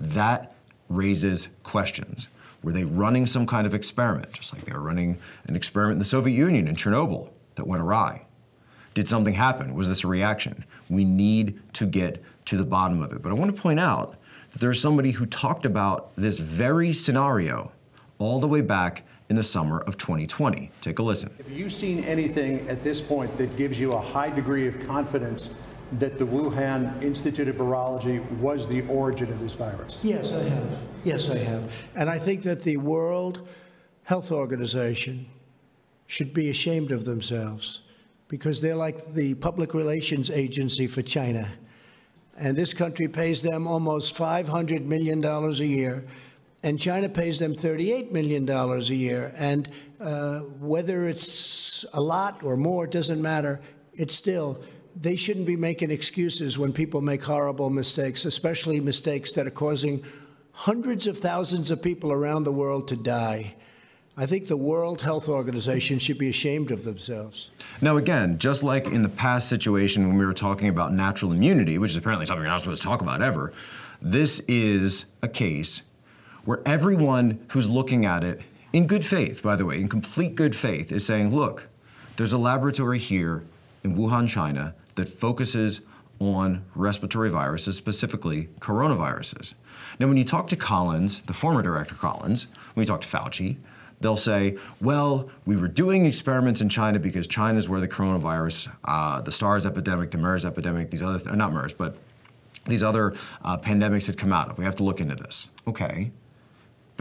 That 0.00 0.54
raises 0.88 1.48
questions. 1.64 2.28
Were 2.62 2.70
they 2.70 2.84
running 2.84 3.26
some 3.26 3.48
kind 3.48 3.66
of 3.66 3.74
experiment, 3.74 4.32
just 4.32 4.54
like 4.54 4.64
they 4.64 4.72
were 4.72 4.80
running 4.80 5.18
an 5.48 5.56
experiment 5.56 5.96
in 5.96 5.98
the 5.98 6.04
Soviet 6.04 6.36
Union 6.36 6.68
in 6.68 6.76
Chernobyl 6.76 7.30
that 7.56 7.66
went 7.66 7.82
awry? 7.82 8.24
Did 8.94 9.08
something 9.08 9.34
happen? 9.34 9.74
Was 9.74 9.88
this 9.88 10.04
a 10.04 10.06
reaction? 10.06 10.64
We 10.88 11.04
need 11.04 11.60
to 11.72 11.84
get 11.84 12.22
to 12.44 12.56
the 12.56 12.64
bottom 12.64 13.02
of 13.02 13.12
it. 13.12 13.22
But 13.22 13.30
I 13.30 13.34
want 13.34 13.52
to 13.54 13.60
point 13.60 13.80
out 13.80 14.14
that 14.52 14.60
there's 14.60 14.80
somebody 14.80 15.10
who 15.10 15.26
talked 15.26 15.66
about 15.66 16.14
this 16.14 16.38
very 16.38 16.92
scenario 16.92 17.72
all 18.18 18.38
the 18.38 18.46
way 18.46 18.60
back 18.60 19.02
in 19.28 19.36
the 19.36 19.42
summer 19.42 19.80
of 19.80 19.96
2020. 19.98 20.70
Take 20.80 20.98
a 20.98 21.02
listen. 21.02 21.32
Have 21.38 21.50
you 21.50 21.70
seen 21.70 22.04
anything 22.04 22.68
at 22.68 22.84
this 22.84 23.00
point 23.00 23.36
that 23.38 23.56
gives 23.56 23.78
you 23.78 23.92
a 23.92 24.00
high 24.00 24.30
degree 24.30 24.66
of 24.66 24.86
confidence 24.86 25.50
that 25.98 26.18
the 26.18 26.24
Wuhan 26.24 27.02
Institute 27.02 27.48
of 27.48 27.56
Virology 27.56 28.20
was 28.38 28.66
the 28.66 28.82
origin 28.82 29.30
of 29.30 29.40
this 29.40 29.54
virus? 29.54 30.00
Yes, 30.02 30.32
I 30.32 30.42
have. 30.42 30.78
Yes, 31.04 31.28
I 31.28 31.38
have. 31.38 31.70
And 31.94 32.08
I 32.08 32.18
think 32.18 32.42
that 32.42 32.62
the 32.62 32.78
World 32.78 33.46
Health 34.04 34.32
Organization 34.32 35.26
should 36.06 36.34
be 36.34 36.50
ashamed 36.50 36.92
of 36.92 37.04
themselves 37.04 37.82
because 38.28 38.60
they're 38.60 38.76
like 38.76 39.12
the 39.14 39.34
public 39.34 39.74
relations 39.74 40.30
agency 40.30 40.86
for 40.86 41.02
China. 41.02 41.48
And 42.38 42.56
this 42.56 42.72
country 42.72 43.08
pays 43.08 43.42
them 43.42 43.66
almost 43.66 44.14
$500 44.14 44.84
million 44.86 45.22
a 45.24 45.50
year, 45.52 46.04
and 46.62 46.78
China 46.78 47.08
pays 47.08 47.38
them 47.38 47.54
$38 47.54 48.12
million 48.12 48.48
a 48.48 48.78
year. 48.80 49.32
And 49.36 49.68
uh, 50.00 50.40
whether 50.60 51.08
it's 51.08 51.84
a 51.92 52.00
lot 52.00 52.42
or 52.42 52.56
more, 52.56 52.84
it 52.84 52.90
doesn't 52.90 53.20
matter. 53.20 53.60
It's 53.94 54.14
still 54.14 54.62
they 55.00 55.16
shouldn't 55.16 55.46
be 55.46 55.56
making 55.56 55.90
excuses 55.90 56.58
when 56.58 56.72
people 56.72 57.00
make 57.00 57.22
horrible 57.22 57.70
mistakes, 57.70 58.24
especially 58.24 58.80
mistakes 58.80 59.32
that 59.32 59.46
are 59.46 59.50
causing 59.50 60.04
hundreds 60.52 61.06
of 61.06 61.16
thousands 61.16 61.70
of 61.70 61.82
people 61.82 62.12
around 62.12 62.44
the 62.44 62.52
world 62.52 62.88
to 62.88 62.96
die. 62.96 63.54
I 64.14 64.26
think 64.26 64.48
the 64.48 64.56
World 64.58 65.00
Health 65.00 65.28
Organization 65.30 65.98
should 65.98 66.18
be 66.18 66.28
ashamed 66.28 66.70
of 66.70 66.84
themselves. 66.84 67.50
Now, 67.80 67.96
again, 67.96 68.36
just 68.36 68.62
like 68.62 68.84
in 68.86 69.00
the 69.00 69.08
past 69.08 69.48
situation 69.48 70.06
when 70.06 70.18
we 70.18 70.26
were 70.26 70.34
talking 70.34 70.68
about 70.68 70.92
natural 70.92 71.32
immunity, 71.32 71.78
which 71.78 71.92
is 71.92 71.96
apparently 71.96 72.26
something 72.26 72.42
we're 72.42 72.50
not 72.50 72.60
supposed 72.60 72.82
to 72.82 72.88
talk 72.88 73.00
about 73.00 73.22
ever, 73.22 73.54
this 74.02 74.40
is 74.40 75.06
a 75.22 75.28
case 75.28 75.80
where 76.44 76.60
everyone 76.66 77.44
who's 77.48 77.68
looking 77.68 78.04
at 78.04 78.24
it, 78.24 78.40
in 78.72 78.86
good 78.86 79.04
faith, 79.04 79.42
by 79.42 79.56
the 79.56 79.64
way, 79.64 79.80
in 79.80 79.88
complete 79.88 80.34
good 80.34 80.56
faith, 80.56 80.90
is 80.90 81.04
saying, 81.04 81.34
look, 81.34 81.68
there's 82.16 82.32
a 82.32 82.38
laboratory 82.38 82.98
here 82.98 83.44
in 83.84 83.96
Wuhan, 83.96 84.28
China, 84.28 84.74
that 84.94 85.08
focuses 85.08 85.80
on 86.18 86.64
respiratory 86.74 87.30
viruses, 87.30 87.76
specifically 87.76 88.48
coronaviruses. 88.60 89.54
Now, 89.98 90.08
when 90.08 90.16
you 90.16 90.24
talk 90.24 90.48
to 90.48 90.56
Collins, 90.56 91.22
the 91.22 91.32
former 91.32 91.62
director 91.62 91.94
Collins, 91.94 92.46
when 92.74 92.82
you 92.82 92.86
talk 92.86 93.00
to 93.02 93.08
Fauci, 93.08 93.56
they'll 94.00 94.16
say, 94.16 94.56
well, 94.80 95.30
we 95.46 95.56
were 95.56 95.68
doing 95.68 96.06
experiments 96.06 96.60
in 96.60 96.68
China 96.68 96.98
because 96.98 97.26
China 97.26 97.58
is 97.58 97.68
where 97.68 97.80
the 97.80 97.88
coronavirus, 97.88 98.72
uh, 98.84 99.20
the 99.20 99.32
SARS 99.32 99.66
epidemic, 99.66 100.10
the 100.10 100.18
MERS 100.18 100.44
epidemic, 100.44 100.90
these 100.90 101.02
other, 101.02 101.18
th- 101.18 101.34
not 101.34 101.52
MERS, 101.52 101.72
but 101.72 101.96
these 102.66 102.82
other 102.82 103.14
uh, 103.44 103.56
pandemics 103.58 104.06
had 104.06 104.16
come 104.16 104.32
out 104.32 104.50
of. 104.50 104.58
We 104.58 104.64
have 104.64 104.76
to 104.76 104.84
look 104.84 105.00
into 105.00 105.14
this. 105.14 105.48
Okay. 105.66 106.12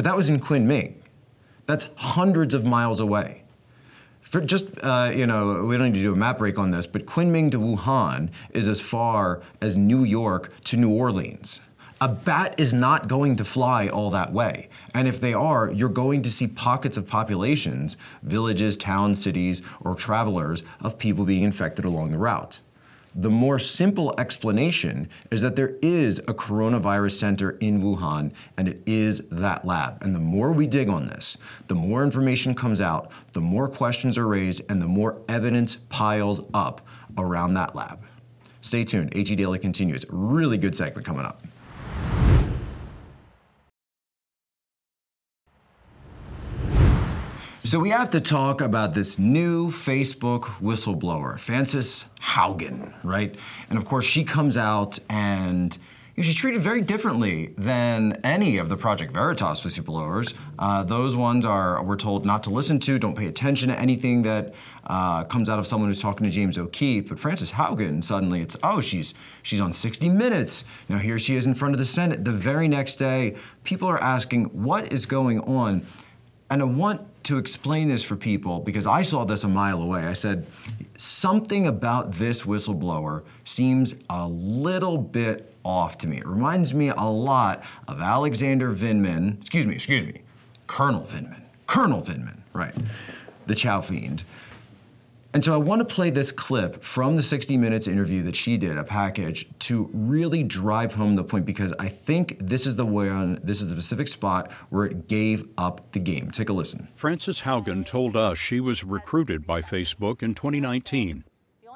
But 0.02 0.06
that 0.06 0.18
was 0.18 0.30
in 0.30 0.40
Kunming. 0.40 0.96
That's 1.68 1.88
hundreds 1.94 2.56
of 2.56 2.66
miles 2.66 3.00
away. 3.00 3.44
For 4.22 4.42
just, 4.42 4.72
uh, 4.82 5.12
you 5.14 5.28
know, 5.28 5.64
we 5.66 5.78
don't 5.78 5.92
need 5.92 6.00
to 6.00 6.02
do 6.02 6.14
a 6.14 6.16
map 6.16 6.40
break 6.40 6.58
on 6.58 6.72
this, 6.72 6.88
but 6.88 7.06
Kunming 7.06 7.52
to 7.52 7.60
Wuhan 7.60 8.32
is 8.50 8.68
as 8.68 8.82
far 8.82 9.44
as 9.62 9.78
New 9.78 10.04
York 10.04 10.54
to 10.64 10.76
New 10.76 10.90
Orleans. 10.90 11.62
A 12.02 12.08
bat 12.08 12.56
is 12.58 12.74
not 12.74 13.10
going 13.10 13.36
to 13.36 13.46
fly 13.46 13.90
all 13.90 14.10
that 14.10 14.34
way. 14.34 14.70
And 14.96 15.08
if 15.08 15.22
they 15.22 15.36
are, 15.36 15.72
you're 15.72 15.88
going 15.88 16.24
to 16.24 16.32
see 16.32 16.48
pockets 16.48 16.98
of 16.98 17.06
populations, 17.06 17.96
villages, 18.24 18.78
towns, 18.78 19.22
cities, 19.22 19.62
or 19.82 19.94
travelers 19.94 20.64
of 20.80 20.98
people 20.98 21.26
being 21.26 21.44
infected 21.44 21.86
along 21.86 22.10
the 22.10 22.18
route. 22.18 22.60
The 23.14 23.30
more 23.30 23.60
simple 23.60 24.16
explanation 24.18 25.10
is 25.32 25.42
that 25.42 25.58
there 25.58 25.76
is 25.82 26.20
a 26.20 26.34
coronavirus 26.34 27.12
center 27.12 27.52
in 27.52 27.82
Wuhan 27.82 28.32
and 28.56 28.70
it 28.70 28.82
is 28.86 29.26
that 29.30 29.66
lab. 29.66 30.02
And 30.02 30.16
the 30.16 30.20
more 30.20 30.54
we 30.54 30.66
dig 30.66 30.88
on 30.88 31.08
this, 31.08 31.38
the 31.68 31.76
more 31.76 32.04
information 32.04 32.54
comes 32.54 32.80
out, 32.80 33.12
the 33.34 33.42
more 33.42 33.68
questions 33.68 34.18
are 34.18 34.28
raised, 34.28 34.62
and 34.70 34.82
the 34.82 34.88
more 34.88 35.22
evidence 35.28 35.76
piles 35.90 36.42
up 36.54 36.82
around 37.18 37.54
that 37.56 37.76
lab. 37.76 38.00
Stay 38.62 38.86
tuned. 38.86 39.14
HE 39.14 39.36
Daily 39.36 39.60
continues. 39.60 40.06
Really 40.10 40.58
good 40.58 40.76
segment 40.76 41.06
coming 41.06 41.26
up. 41.26 41.44
So 47.64 47.78
we 47.78 47.92
have 47.92 48.10
to 48.10 48.20
talk 48.20 48.60
about 48.60 48.96
this 48.96 49.20
new 49.20 49.70
Facebook 49.70 50.46
whistleblower, 50.62 51.40
Frances 51.40 52.06
Haugen, 52.20 52.92
right? 53.04 53.36
And 53.70 53.78
of 53.78 53.86
course, 53.86 54.04
she 54.04 54.24
comes 54.24 54.58
out 54.58 54.98
and 55.12 55.78
you 56.16 56.24
know, 56.24 56.26
she's 56.26 56.34
treated 56.34 56.62
very 56.62 56.82
differently 56.82 57.54
than 57.60 58.20
any 58.24 58.58
of 58.58 58.68
the 58.68 58.76
Project 58.76 59.14
Veritas 59.14 59.62
whistleblowers. 59.62 60.34
Uh, 60.58 60.84
those 60.84 61.16
ones 61.16 61.46
are 61.46 61.84
we're 61.84 61.98
told 61.98 62.26
not 62.26 62.42
to 62.44 62.50
listen 62.50 62.80
to, 62.80 62.98
don't 62.98 63.16
pay 63.16 63.28
attention 63.28 63.70
to 63.70 63.80
anything 63.80 64.24
that 64.24 64.56
uh, 64.88 65.24
comes 65.26 65.48
out 65.48 65.60
of 65.60 65.68
someone 65.68 65.88
who's 65.88 66.02
talking 66.02 66.26
to 66.26 66.32
James 66.32 66.58
O'Keefe. 66.58 67.10
But 67.10 67.20
Frances 67.20 67.52
Haugen, 67.52 68.04
suddenly 68.04 68.42
it's 68.42 68.58
oh 68.64 68.82
she's 68.82 69.14
she's 69.44 69.62
on 69.62 69.72
60 69.72 70.10
Minutes. 70.10 70.66
Now 70.90 70.98
here 70.98 71.20
she 71.20 71.36
is 71.36 71.46
in 71.46 71.54
front 71.54 71.76
of 71.76 71.80
the 71.80 71.86
Senate. 71.86 72.26
The 72.26 72.32
very 72.32 72.68
next 72.68 72.96
day, 72.96 73.36
people 73.64 73.88
are 73.88 74.02
asking 74.02 74.46
what 74.46 74.92
is 74.92 75.06
going 75.06 75.42
on, 75.42 75.86
and 76.52 76.62
I 76.62 76.66
want 76.66 77.02
to 77.24 77.38
explain 77.38 77.88
this 77.88 78.04
for 78.04 78.18
people 78.18 78.60
because 78.60 78.86
I 78.86 79.04
saw 79.04 79.24
this 79.24 79.46
a 79.46 79.48
mile 79.48 79.82
away. 79.82 80.02
I 80.02 80.14
said, 80.14 80.46
something 80.98 81.66
about 81.66 82.12
this 82.12 82.42
whistleblower 82.42 83.24
seems 83.46 83.96
a 84.10 84.28
little 84.28 84.98
bit 84.98 85.56
off 85.64 85.98
to 86.00 86.08
me. 86.08 86.18
It 86.18 86.28
reminds 86.28 86.74
me 86.74 86.90
a 86.90 87.04
lot 87.04 87.64
of 87.88 88.02
Alexander 88.02 88.74
Vindman, 88.76 89.40
excuse 89.40 89.66
me, 89.66 89.76
excuse 89.76 90.04
me, 90.04 90.24
Colonel 90.68 91.08
Vindman, 91.10 91.42
Colonel 91.68 92.02
Vindman, 92.02 92.40
right, 92.52 92.76
the 93.48 93.56
Chow 93.56 93.80
Fiend. 93.80 94.24
And 95.34 95.46
so 95.46 95.54
I 95.54 95.58
want 95.58 95.80
to 95.80 95.86
play 95.86 96.10
this 96.10 96.30
clip 96.30 96.84
from 96.84 97.16
the 97.16 97.24
60 97.24 97.56
Minutes 97.56 97.88
interview 97.88 98.22
that 98.24 98.36
she 98.36 98.58
did, 98.58 98.78
a 98.78 98.84
package, 98.84 99.48
to 99.60 99.90
really 99.94 100.44
drive 100.44 100.94
home 100.94 101.16
the 101.16 101.24
point 101.24 101.46
because 101.46 101.74
I 101.80 101.88
think 101.88 102.38
this 102.40 102.68
is 102.68 102.76
the 102.76 102.86
one, 102.86 103.40
this 103.42 103.62
is 103.62 103.70
the 103.70 103.76
specific 103.76 104.10
spot 104.10 104.52
where 104.70 104.86
it 104.86 105.08
gave 105.08 105.48
up 105.58 105.94
the 105.94 106.00
game. 106.00 106.32
Take 106.32 106.50
a 106.50 106.54
listen. 106.54 106.90
Frances 106.96 107.42
Haugen 107.42 107.86
told 107.86 108.18
us 108.18 108.38
she 108.38 108.60
was 108.60 108.84
recruited 108.84 109.48
by 109.48 109.62
Facebook 109.62 110.22
in 110.22 110.36
2019. 110.36 111.24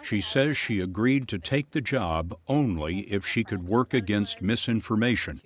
She 0.04 0.20
says 0.20 0.58
she 0.58 0.82
agreed 0.82 1.30
to 1.30 1.40
take 1.40 1.72
the 1.72 1.82
job 1.82 2.38
only 2.48 3.00
if 3.12 3.26
she 3.26 3.46
could 3.46 3.68
work 3.68 3.94
against 3.94 4.42
misinformation 4.42 5.42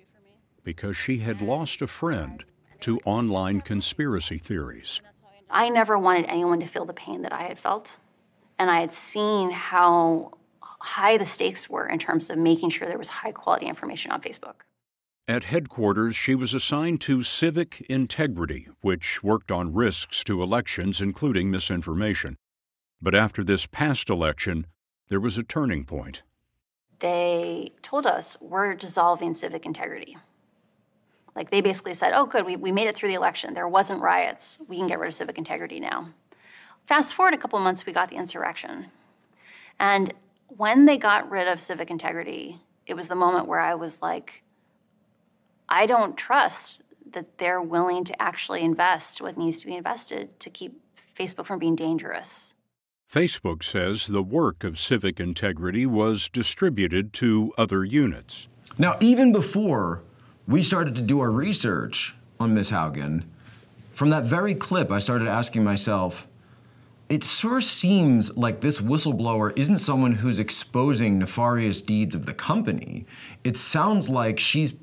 because 0.64 0.96
she 0.96 1.18
had 1.18 1.40
lost 1.40 1.80
a 1.80 1.86
friend 1.86 2.44
to 2.80 2.98
online 3.04 3.60
conspiracy 3.60 4.38
theories. 4.38 5.00
I 5.50 5.68
never 5.68 5.98
wanted 5.98 6.26
anyone 6.28 6.60
to 6.60 6.66
feel 6.66 6.84
the 6.84 6.92
pain 6.92 7.22
that 7.22 7.32
I 7.32 7.42
had 7.42 7.58
felt. 7.58 7.98
And 8.58 8.70
I 8.70 8.80
had 8.80 8.92
seen 8.92 9.50
how 9.50 10.32
high 10.60 11.16
the 11.18 11.26
stakes 11.26 11.68
were 11.68 11.86
in 11.86 11.98
terms 11.98 12.30
of 12.30 12.38
making 12.38 12.70
sure 12.70 12.88
there 12.88 12.98
was 12.98 13.08
high 13.08 13.32
quality 13.32 13.66
information 13.66 14.12
on 14.12 14.20
Facebook. 14.20 14.62
At 15.28 15.44
headquarters, 15.44 16.16
she 16.16 16.34
was 16.34 16.54
assigned 16.54 17.00
to 17.02 17.22
Civic 17.22 17.82
Integrity, 17.82 18.68
which 18.80 19.22
worked 19.22 19.50
on 19.50 19.74
risks 19.74 20.24
to 20.24 20.42
elections, 20.42 21.00
including 21.00 21.50
misinformation. 21.50 22.36
But 23.00 23.14
after 23.14 23.44
this 23.44 23.66
past 23.66 24.10
election, 24.10 24.66
there 25.08 25.20
was 25.20 25.38
a 25.38 25.42
turning 25.42 25.84
point. 25.84 26.22
They 26.98 27.72
told 27.80 28.06
us, 28.06 28.36
we're 28.40 28.74
dissolving 28.74 29.34
Civic 29.34 29.64
Integrity. 29.64 30.16
Like 31.36 31.50
they 31.50 31.60
basically 31.60 31.94
said, 31.94 32.12
oh, 32.14 32.26
good, 32.26 32.44
we, 32.44 32.56
we 32.56 32.72
made 32.72 32.88
it 32.88 32.96
through 32.96 33.08
the 33.08 33.14
election. 33.14 33.54
There 33.54 33.68
wasn't 33.68 34.02
riots. 34.02 34.58
We 34.68 34.76
can 34.76 34.86
get 34.86 34.98
rid 34.98 35.08
of 35.08 35.14
civic 35.14 35.38
integrity 35.38 35.80
now. 35.80 36.08
Fast 36.86 37.14
forward 37.14 37.34
a 37.34 37.38
couple 37.38 37.58
months, 37.60 37.86
we 37.86 37.92
got 37.92 38.10
the 38.10 38.16
insurrection. 38.16 38.86
And 39.78 40.12
when 40.48 40.86
they 40.86 40.96
got 40.96 41.30
rid 41.30 41.46
of 41.46 41.60
civic 41.60 41.90
integrity, 41.90 42.60
it 42.86 42.94
was 42.94 43.06
the 43.06 43.14
moment 43.14 43.46
where 43.46 43.60
I 43.60 43.74
was 43.74 44.02
like, 44.02 44.42
I 45.68 45.86
don't 45.86 46.16
trust 46.16 46.82
that 47.12 47.38
they're 47.38 47.62
willing 47.62 48.04
to 48.04 48.22
actually 48.22 48.62
invest 48.62 49.20
what 49.20 49.38
needs 49.38 49.60
to 49.60 49.66
be 49.66 49.76
invested 49.76 50.38
to 50.40 50.50
keep 50.50 50.80
Facebook 51.16 51.46
from 51.46 51.58
being 51.58 51.76
dangerous. 51.76 52.54
Facebook 53.12 53.64
says 53.64 54.06
the 54.06 54.22
work 54.22 54.62
of 54.62 54.78
civic 54.78 55.18
integrity 55.18 55.86
was 55.86 56.28
distributed 56.28 57.12
to 57.14 57.52
other 57.58 57.84
units. 57.84 58.48
Now, 58.78 58.96
even 59.00 59.32
before 59.32 60.02
we 60.50 60.64
started 60.64 60.96
to 60.96 61.00
do 61.00 61.20
our 61.20 61.30
research 61.30 62.16
on 62.40 62.54
Miss 62.54 62.72
Haugen, 62.72 63.22
from 63.92 64.10
that 64.10 64.24
very 64.24 64.54
clip, 64.54 64.90
I 64.90 64.98
started 64.98 65.28
asking 65.28 65.62
myself, 65.62 66.26
it 67.08 67.22
of 67.22 67.60
seems 67.60 68.36
like 68.36 68.60
this 68.60 68.80
whistleblower 68.80 69.56
isn't 69.56 69.78
someone 69.78 70.12
who's 70.12 70.40
exposing 70.40 71.20
nefarious 71.20 71.80
deeds 71.80 72.16
of 72.16 72.26
the 72.26 72.34
company. 72.34 73.06
It 73.44 73.56
sounds 73.56 74.08
like 74.08 74.40
she's 74.40 74.74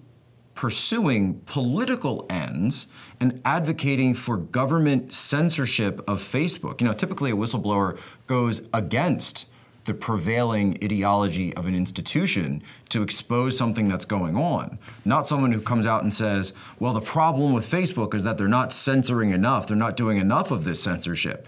pursuing 0.56 1.42
political 1.42 2.26
ends 2.30 2.88
and 3.20 3.42
advocating 3.44 4.16
for 4.16 4.38
government 4.38 5.14
censorship 5.14 6.02
of 6.08 6.22
Facebook. 6.22 6.80
You 6.80 6.88
know, 6.88 6.94
typically 6.94 7.32
a 7.32 7.36
whistleblower 7.36 8.00
goes 8.26 8.62
against 8.74 9.48
the 9.88 9.94
prevailing 9.94 10.78
ideology 10.84 11.56
of 11.56 11.66
an 11.66 11.74
institution 11.74 12.62
to 12.90 13.02
expose 13.02 13.58
something 13.58 13.88
that's 13.88 14.06
going 14.06 14.36
on. 14.36 14.78
Not 15.06 15.28
someone 15.28 15.54
who 15.54 15.62
comes 15.62 15.86
out 15.86 16.04
and 16.04 16.14
says, 16.14 16.54
well, 16.80 16.94
the 16.94 17.02
problem 17.02 17.54
with 17.54 17.66
Facebook 17.66 18.14
is 18.14 18.24
that 18.24 18.38
they're 18.38 18.50
not 18.50 18.74
censoring 18.74 19.32
enough, 19.32 19.66
they're 19.66 19.78
not 19.78 19.98
doing 19.98 20.18
enough 20.18 20.52
of 20.52 20.66
this 20.66 20.84
censorship. 20.84 21.48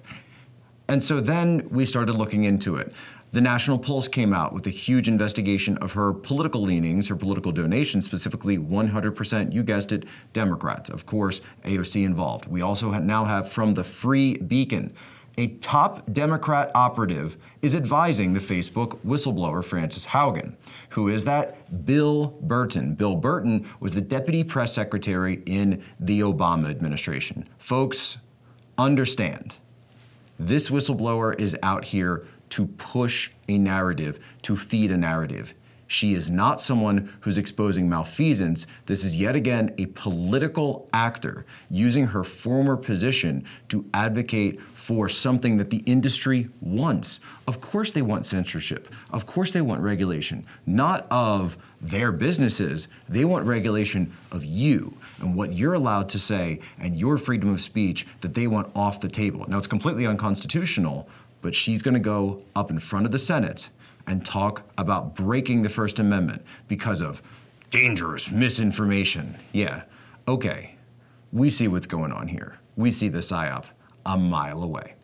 And 0.87 1.03
so 1.03 1.19
then 1.19 1.67
we 1.69 1.85
started 1.85 2.15
looking 2.15 2.45
into 2.45 2.77
it. 2.77 2.93
The 3.31 3.41
National 3.41 3.77
Pulse 3.77 4.07
came 4.07 4.33
out 4.33 4.53
with 4.53 4.65
a 4.65 4.71
huge 4.71 5.07
investigation 5.07 5.77
of 5.79 5.91
her 5.91 6.13
political 6.13 6.61
leanings, 6.61 7.09
her 7.09 7.15
political 7.15 7.51
donations, 7.51 8.05
specifically 8.05 8.57
100%, 8.57 9.53
you 9.53 9.63
guessed 9.63 9.91
it, 9.91 10.05
Democrats. 10.33 10.89
Of 10.89 11.05
course, 11.05 11.41
AOC 11.65 12.05
involved. 12.05 12.47
We 12.47 12.61
also 12.63 12.89
now 12.91 13.25
have 13.25 13.51
from 13.51 13.75
the 13.75 13.83
Free 13.83 14.37
Beacon. 14.37 14.95
A 15.39 15.47
top 15.61 16.03
Democrat 16.11 16.69
operative 16.75 17.37
is 17.61 17.73
advising 17.73 18.33
the 18.33 18.41
Facebook 18.41 18.99
whistleblower 19.05 19.63
Frances 19.63 20.05
Haugen. 20.05 20.57
Who 20.89 21.07
is 21.07 21.23
that? 21.23 21.85
Bill 21.85 22.37
Burton. 22.41 22.93
Bill 22.93 23.15
Burton 23.15 23.65
was 23.79 23.93
the 23.93 24.01
deputy 24.01 24.43
press 24.43 24.73
secretary 24.73 25.41
in 25.45 25.81
the 25.97 26.19
Obama 26.19 26.69
administration. 26.69 27.47
Folks, 27.57 28.17
understand 28.77 29.55
this 30.37 30.69
whistleblower 30.69 31.39
is 31.39 31.55
out 31.63 31.85
here 31.85 32.27
to 32.49 32.67
push 32.67 33.31
a 33.47 33.57
narrative, 33.57 34.19
to 34.41 34.57
feed 34.57 34.91
a 34.91 34.97
narrative. 34.97 35.53
She 35.91 36.13
is 36.13 36.29
not 36.29 36.61
someone 36.61 37.11
who's 37.21 37.39
exposing 37.39 37.89
malfeasance. 37.89 38.67
This 38.85 39.03
is 39.03 39.15
yet 39.17 39.35
again 39.35 39.73
a 39.79 39.87
political 39.87 40.87
actor 40.93 41.47
using 41.67 42.05
her 42.05 42.23
former 42.23 42.77
position 42.77 43.43
to 43.69 43.83
advocate 43.91 44.61
for 44.89 45.07
something 45.07 45.57
that 45.57 45.69
the 45.69 45.83
industry 45.85 46.49
wants. 46.61 47.19
Of 47.45 47.61
course, 47.61 47.91
they 47.91 48.01
want 48.01 48.25
censorship. 48.25 48.91
Of 49.11 49.27
course, 49.27 49.51
they 49.51 49.61
want 49.61 49.81
regulation, 49.81 50.47
not 50.65 51.05
of 51.11 51.57
their 51.79 52.11
businesses. 52.11 52.87
They 53.07 53.23
want 53.23 53.45
regulation 53.45 54.11
of 54.31 54.43
you 54.43 54.97
and 55.19 55.35
what 55.35 55.53
you're 55.53 55.75
allowed 55.75 56.09
to 56.09 56.17
say 56.17 56.61
and 56.79 56.97
your 56.97 57.19
freedom 57.19 57.49
of 57.49 57.61
speech 57.61 58.07
that 58.21 58.33
they 58.33 58.47
want 58.47 58.75
off 58.75 58.99
the 58.99 59.09
table. 59.09 59.45
Now, 59.47 59.59
it's 59.59 59.67
completely 59.67 60.07
unconstitutional, 60.07 61.07
but 61.43 61.53
she's 61.53 61.83
going 61.83 61.93
to 61.93 61.99
go 61.99 62.41
up 62.55 62.71
in 62.71 62.79
front 62.79 63.05
of 63.05 63.11
the 63.11 63.19
Senate 63.19 63.69
and 64.07 64.25
talk 64.25 64.63
about 64.75 65.13
breaking 65.13 65.61
the 65.61 65.69
First 65.69 65.99
Amendment 65.99 66.41
because 66.67 66.99
of 66.99 67.21
dangerous 67.69 68.31
misinformation. 68.31 69.37
Yeah, 69.53 69.83
okay. 70.27 70.77
We 71.31 71.51
see 71.51 71.67
what's 71.67 71.85
going 71.85 72.11
on 72.11 72.27
here. 72.27 72.57
We 72.75 72.89
see 72.89 73.07
the 73.09 73.19
PSYOP 73.19 73.65
a 74.05 74.17
mile 74.17 74.63
away. 74.63 74.95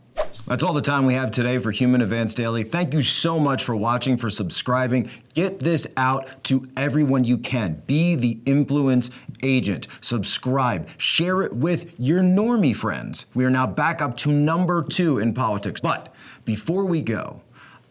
That's 0.48 0.62
all 0.62 0.74
the 0.74 0.82
time 0.82 1.08
we 1.08 1.16
have 1.16 1.32
today 1.32 1.58
for 1.58 1.72
Human 1.72 2.02
Events 2.02 2.36
Daily. 2.36 2.64
Thank 2.64 2.94
you 2.94 3.02
so 3.02 3.40
much 3.40 3.64
for 3.64 3.76
watching, 3.76 4.16
for 4.16 4.30
subscribing. 4.30 5.10
Get 5.34 5.60
this 5.60 5.88
out 5.98 6.44
to 6.44 6.70
everyone 6.78 7.24
you 7.24 7.40
can. 7.40 7.82
Be 7.88 8.14
the 8.14 8.40
influence 8.46 9.10
agent. 9.42 9.88
Subscribe. 10.02 10.88
Share 10.98 11.42
it 11.42 11.54
with 11.56 12.00
your 12.00 12.22
normie 12.22 12.76
friends. 12.76 13.26
We 13.34 13.44
are 13.44 13.50
now 13.50 13.66
back 13.66 14.04
up 14.04 14.16
to 14.18 14.32
number 14.32 14.84
two 14.84 15.18
in 15.18 15.34
politics. 15.34 15.82
But 15.82 16.14
before 16.46 16.86
we 16.86 17.02
go, 17.02 17.42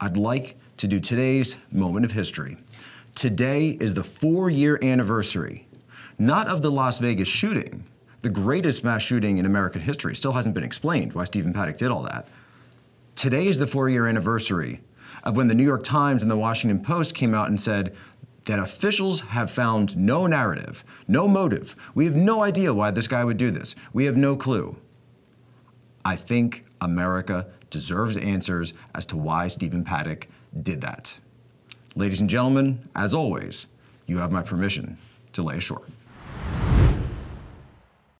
I'd 0.00 0.16
like 0.16 0.56
to 0.76 0.86
do 0.86 1.00
today's 1.00 1.56
moment 1.72 2.04
of 2.04 2.12
history. 2.12 2.56
Today 3.16 3.70
is 3.80 3.94
the 3.94 4.04
four 4.04 4.48
year 4.48 4.78
anniversary, 4.80 5.66
not 6.20 6.46
of 6.46 6.62
the 6.62 6.70
Las 6.70 6.98
Vegas 6.98 7.28
shooting, 7.28 7.84
the 8.24 8.30
greatest 8.30 8.82
mass 8.82 9.02
shooting 9.02 9.38
in 9.38 9.46
American 9.46 9.80
history. 9.80 10.16
Still 10.16 10.32
hasn't 10.32 10.54
been 10.54 10.64
explained 10.64 11.12
why 11.12 11.24
Stephen 11.24 11.52
Paddock 11.52 11.76
did 11.76 11.90
all 11.90 12.02
that 12.02 12.26
Today 13.14 13.46
is 13.46 13.58
the 13.58 13.66
four 13.66 13.88
year 13.88 14.08
anniversary 14.08 14.80
of 15.22 15.36
when 15.36 15.46
the 15.46 15.54
New 15.54 15.64
York 15.64 15.84
Times 15.84 16.22
and 16.22 16.30
the 16.30 16.36
Washington 16.36 16.82
Post 16.82 17.14
came 17.14 17.32
out 17.32 17.48
and 17.48 17.60
said 17.60 17.94
that 18.46 18.58
officials 18.58 19.20
have 19.20 19.50
found 19.50 19.96
no 19.96 20.26
narrative, 20.26 20.84
no 21.06 21.28
motive. 21.28 21.76
We 21.94 22.04
have 22.06 22.16
no 22.16 22.42
idea 22.42 22.74
why 22.74 22.90
this 22.90 23.08
guy 23.08 23.24
would 23.24 23.36
do 23.36 23.50
this. 23.50 23.76
We 23.92 24.04
have 24.06 24.16
no 24.16 24.36
clue. 24.36 24.76
I 26.04 26.16
think 26.16 26.64
America 26.80 27.46
deserves 27.70 28.16
answers 28.16 28.74
as 28.94 29.06
to 29.06 29.16
why 29.16 29.48
Stephen 29.48 29.84
Paddock 29.84 30.26
did 30.62 30.80
that. 30.80 31.16
Ladies 31.94 32.20
and 32.20 32.28
gentlemen, 32.28 32.88
as 32.96 33.14
always, 33.14 33.68
you 34.06 34.18
have 34.18 34.32
my 34.32 34.42
permission 34.42 34.98
to 35.32 35.42
lay 35.42 35.56
ashore. 35.56 35.86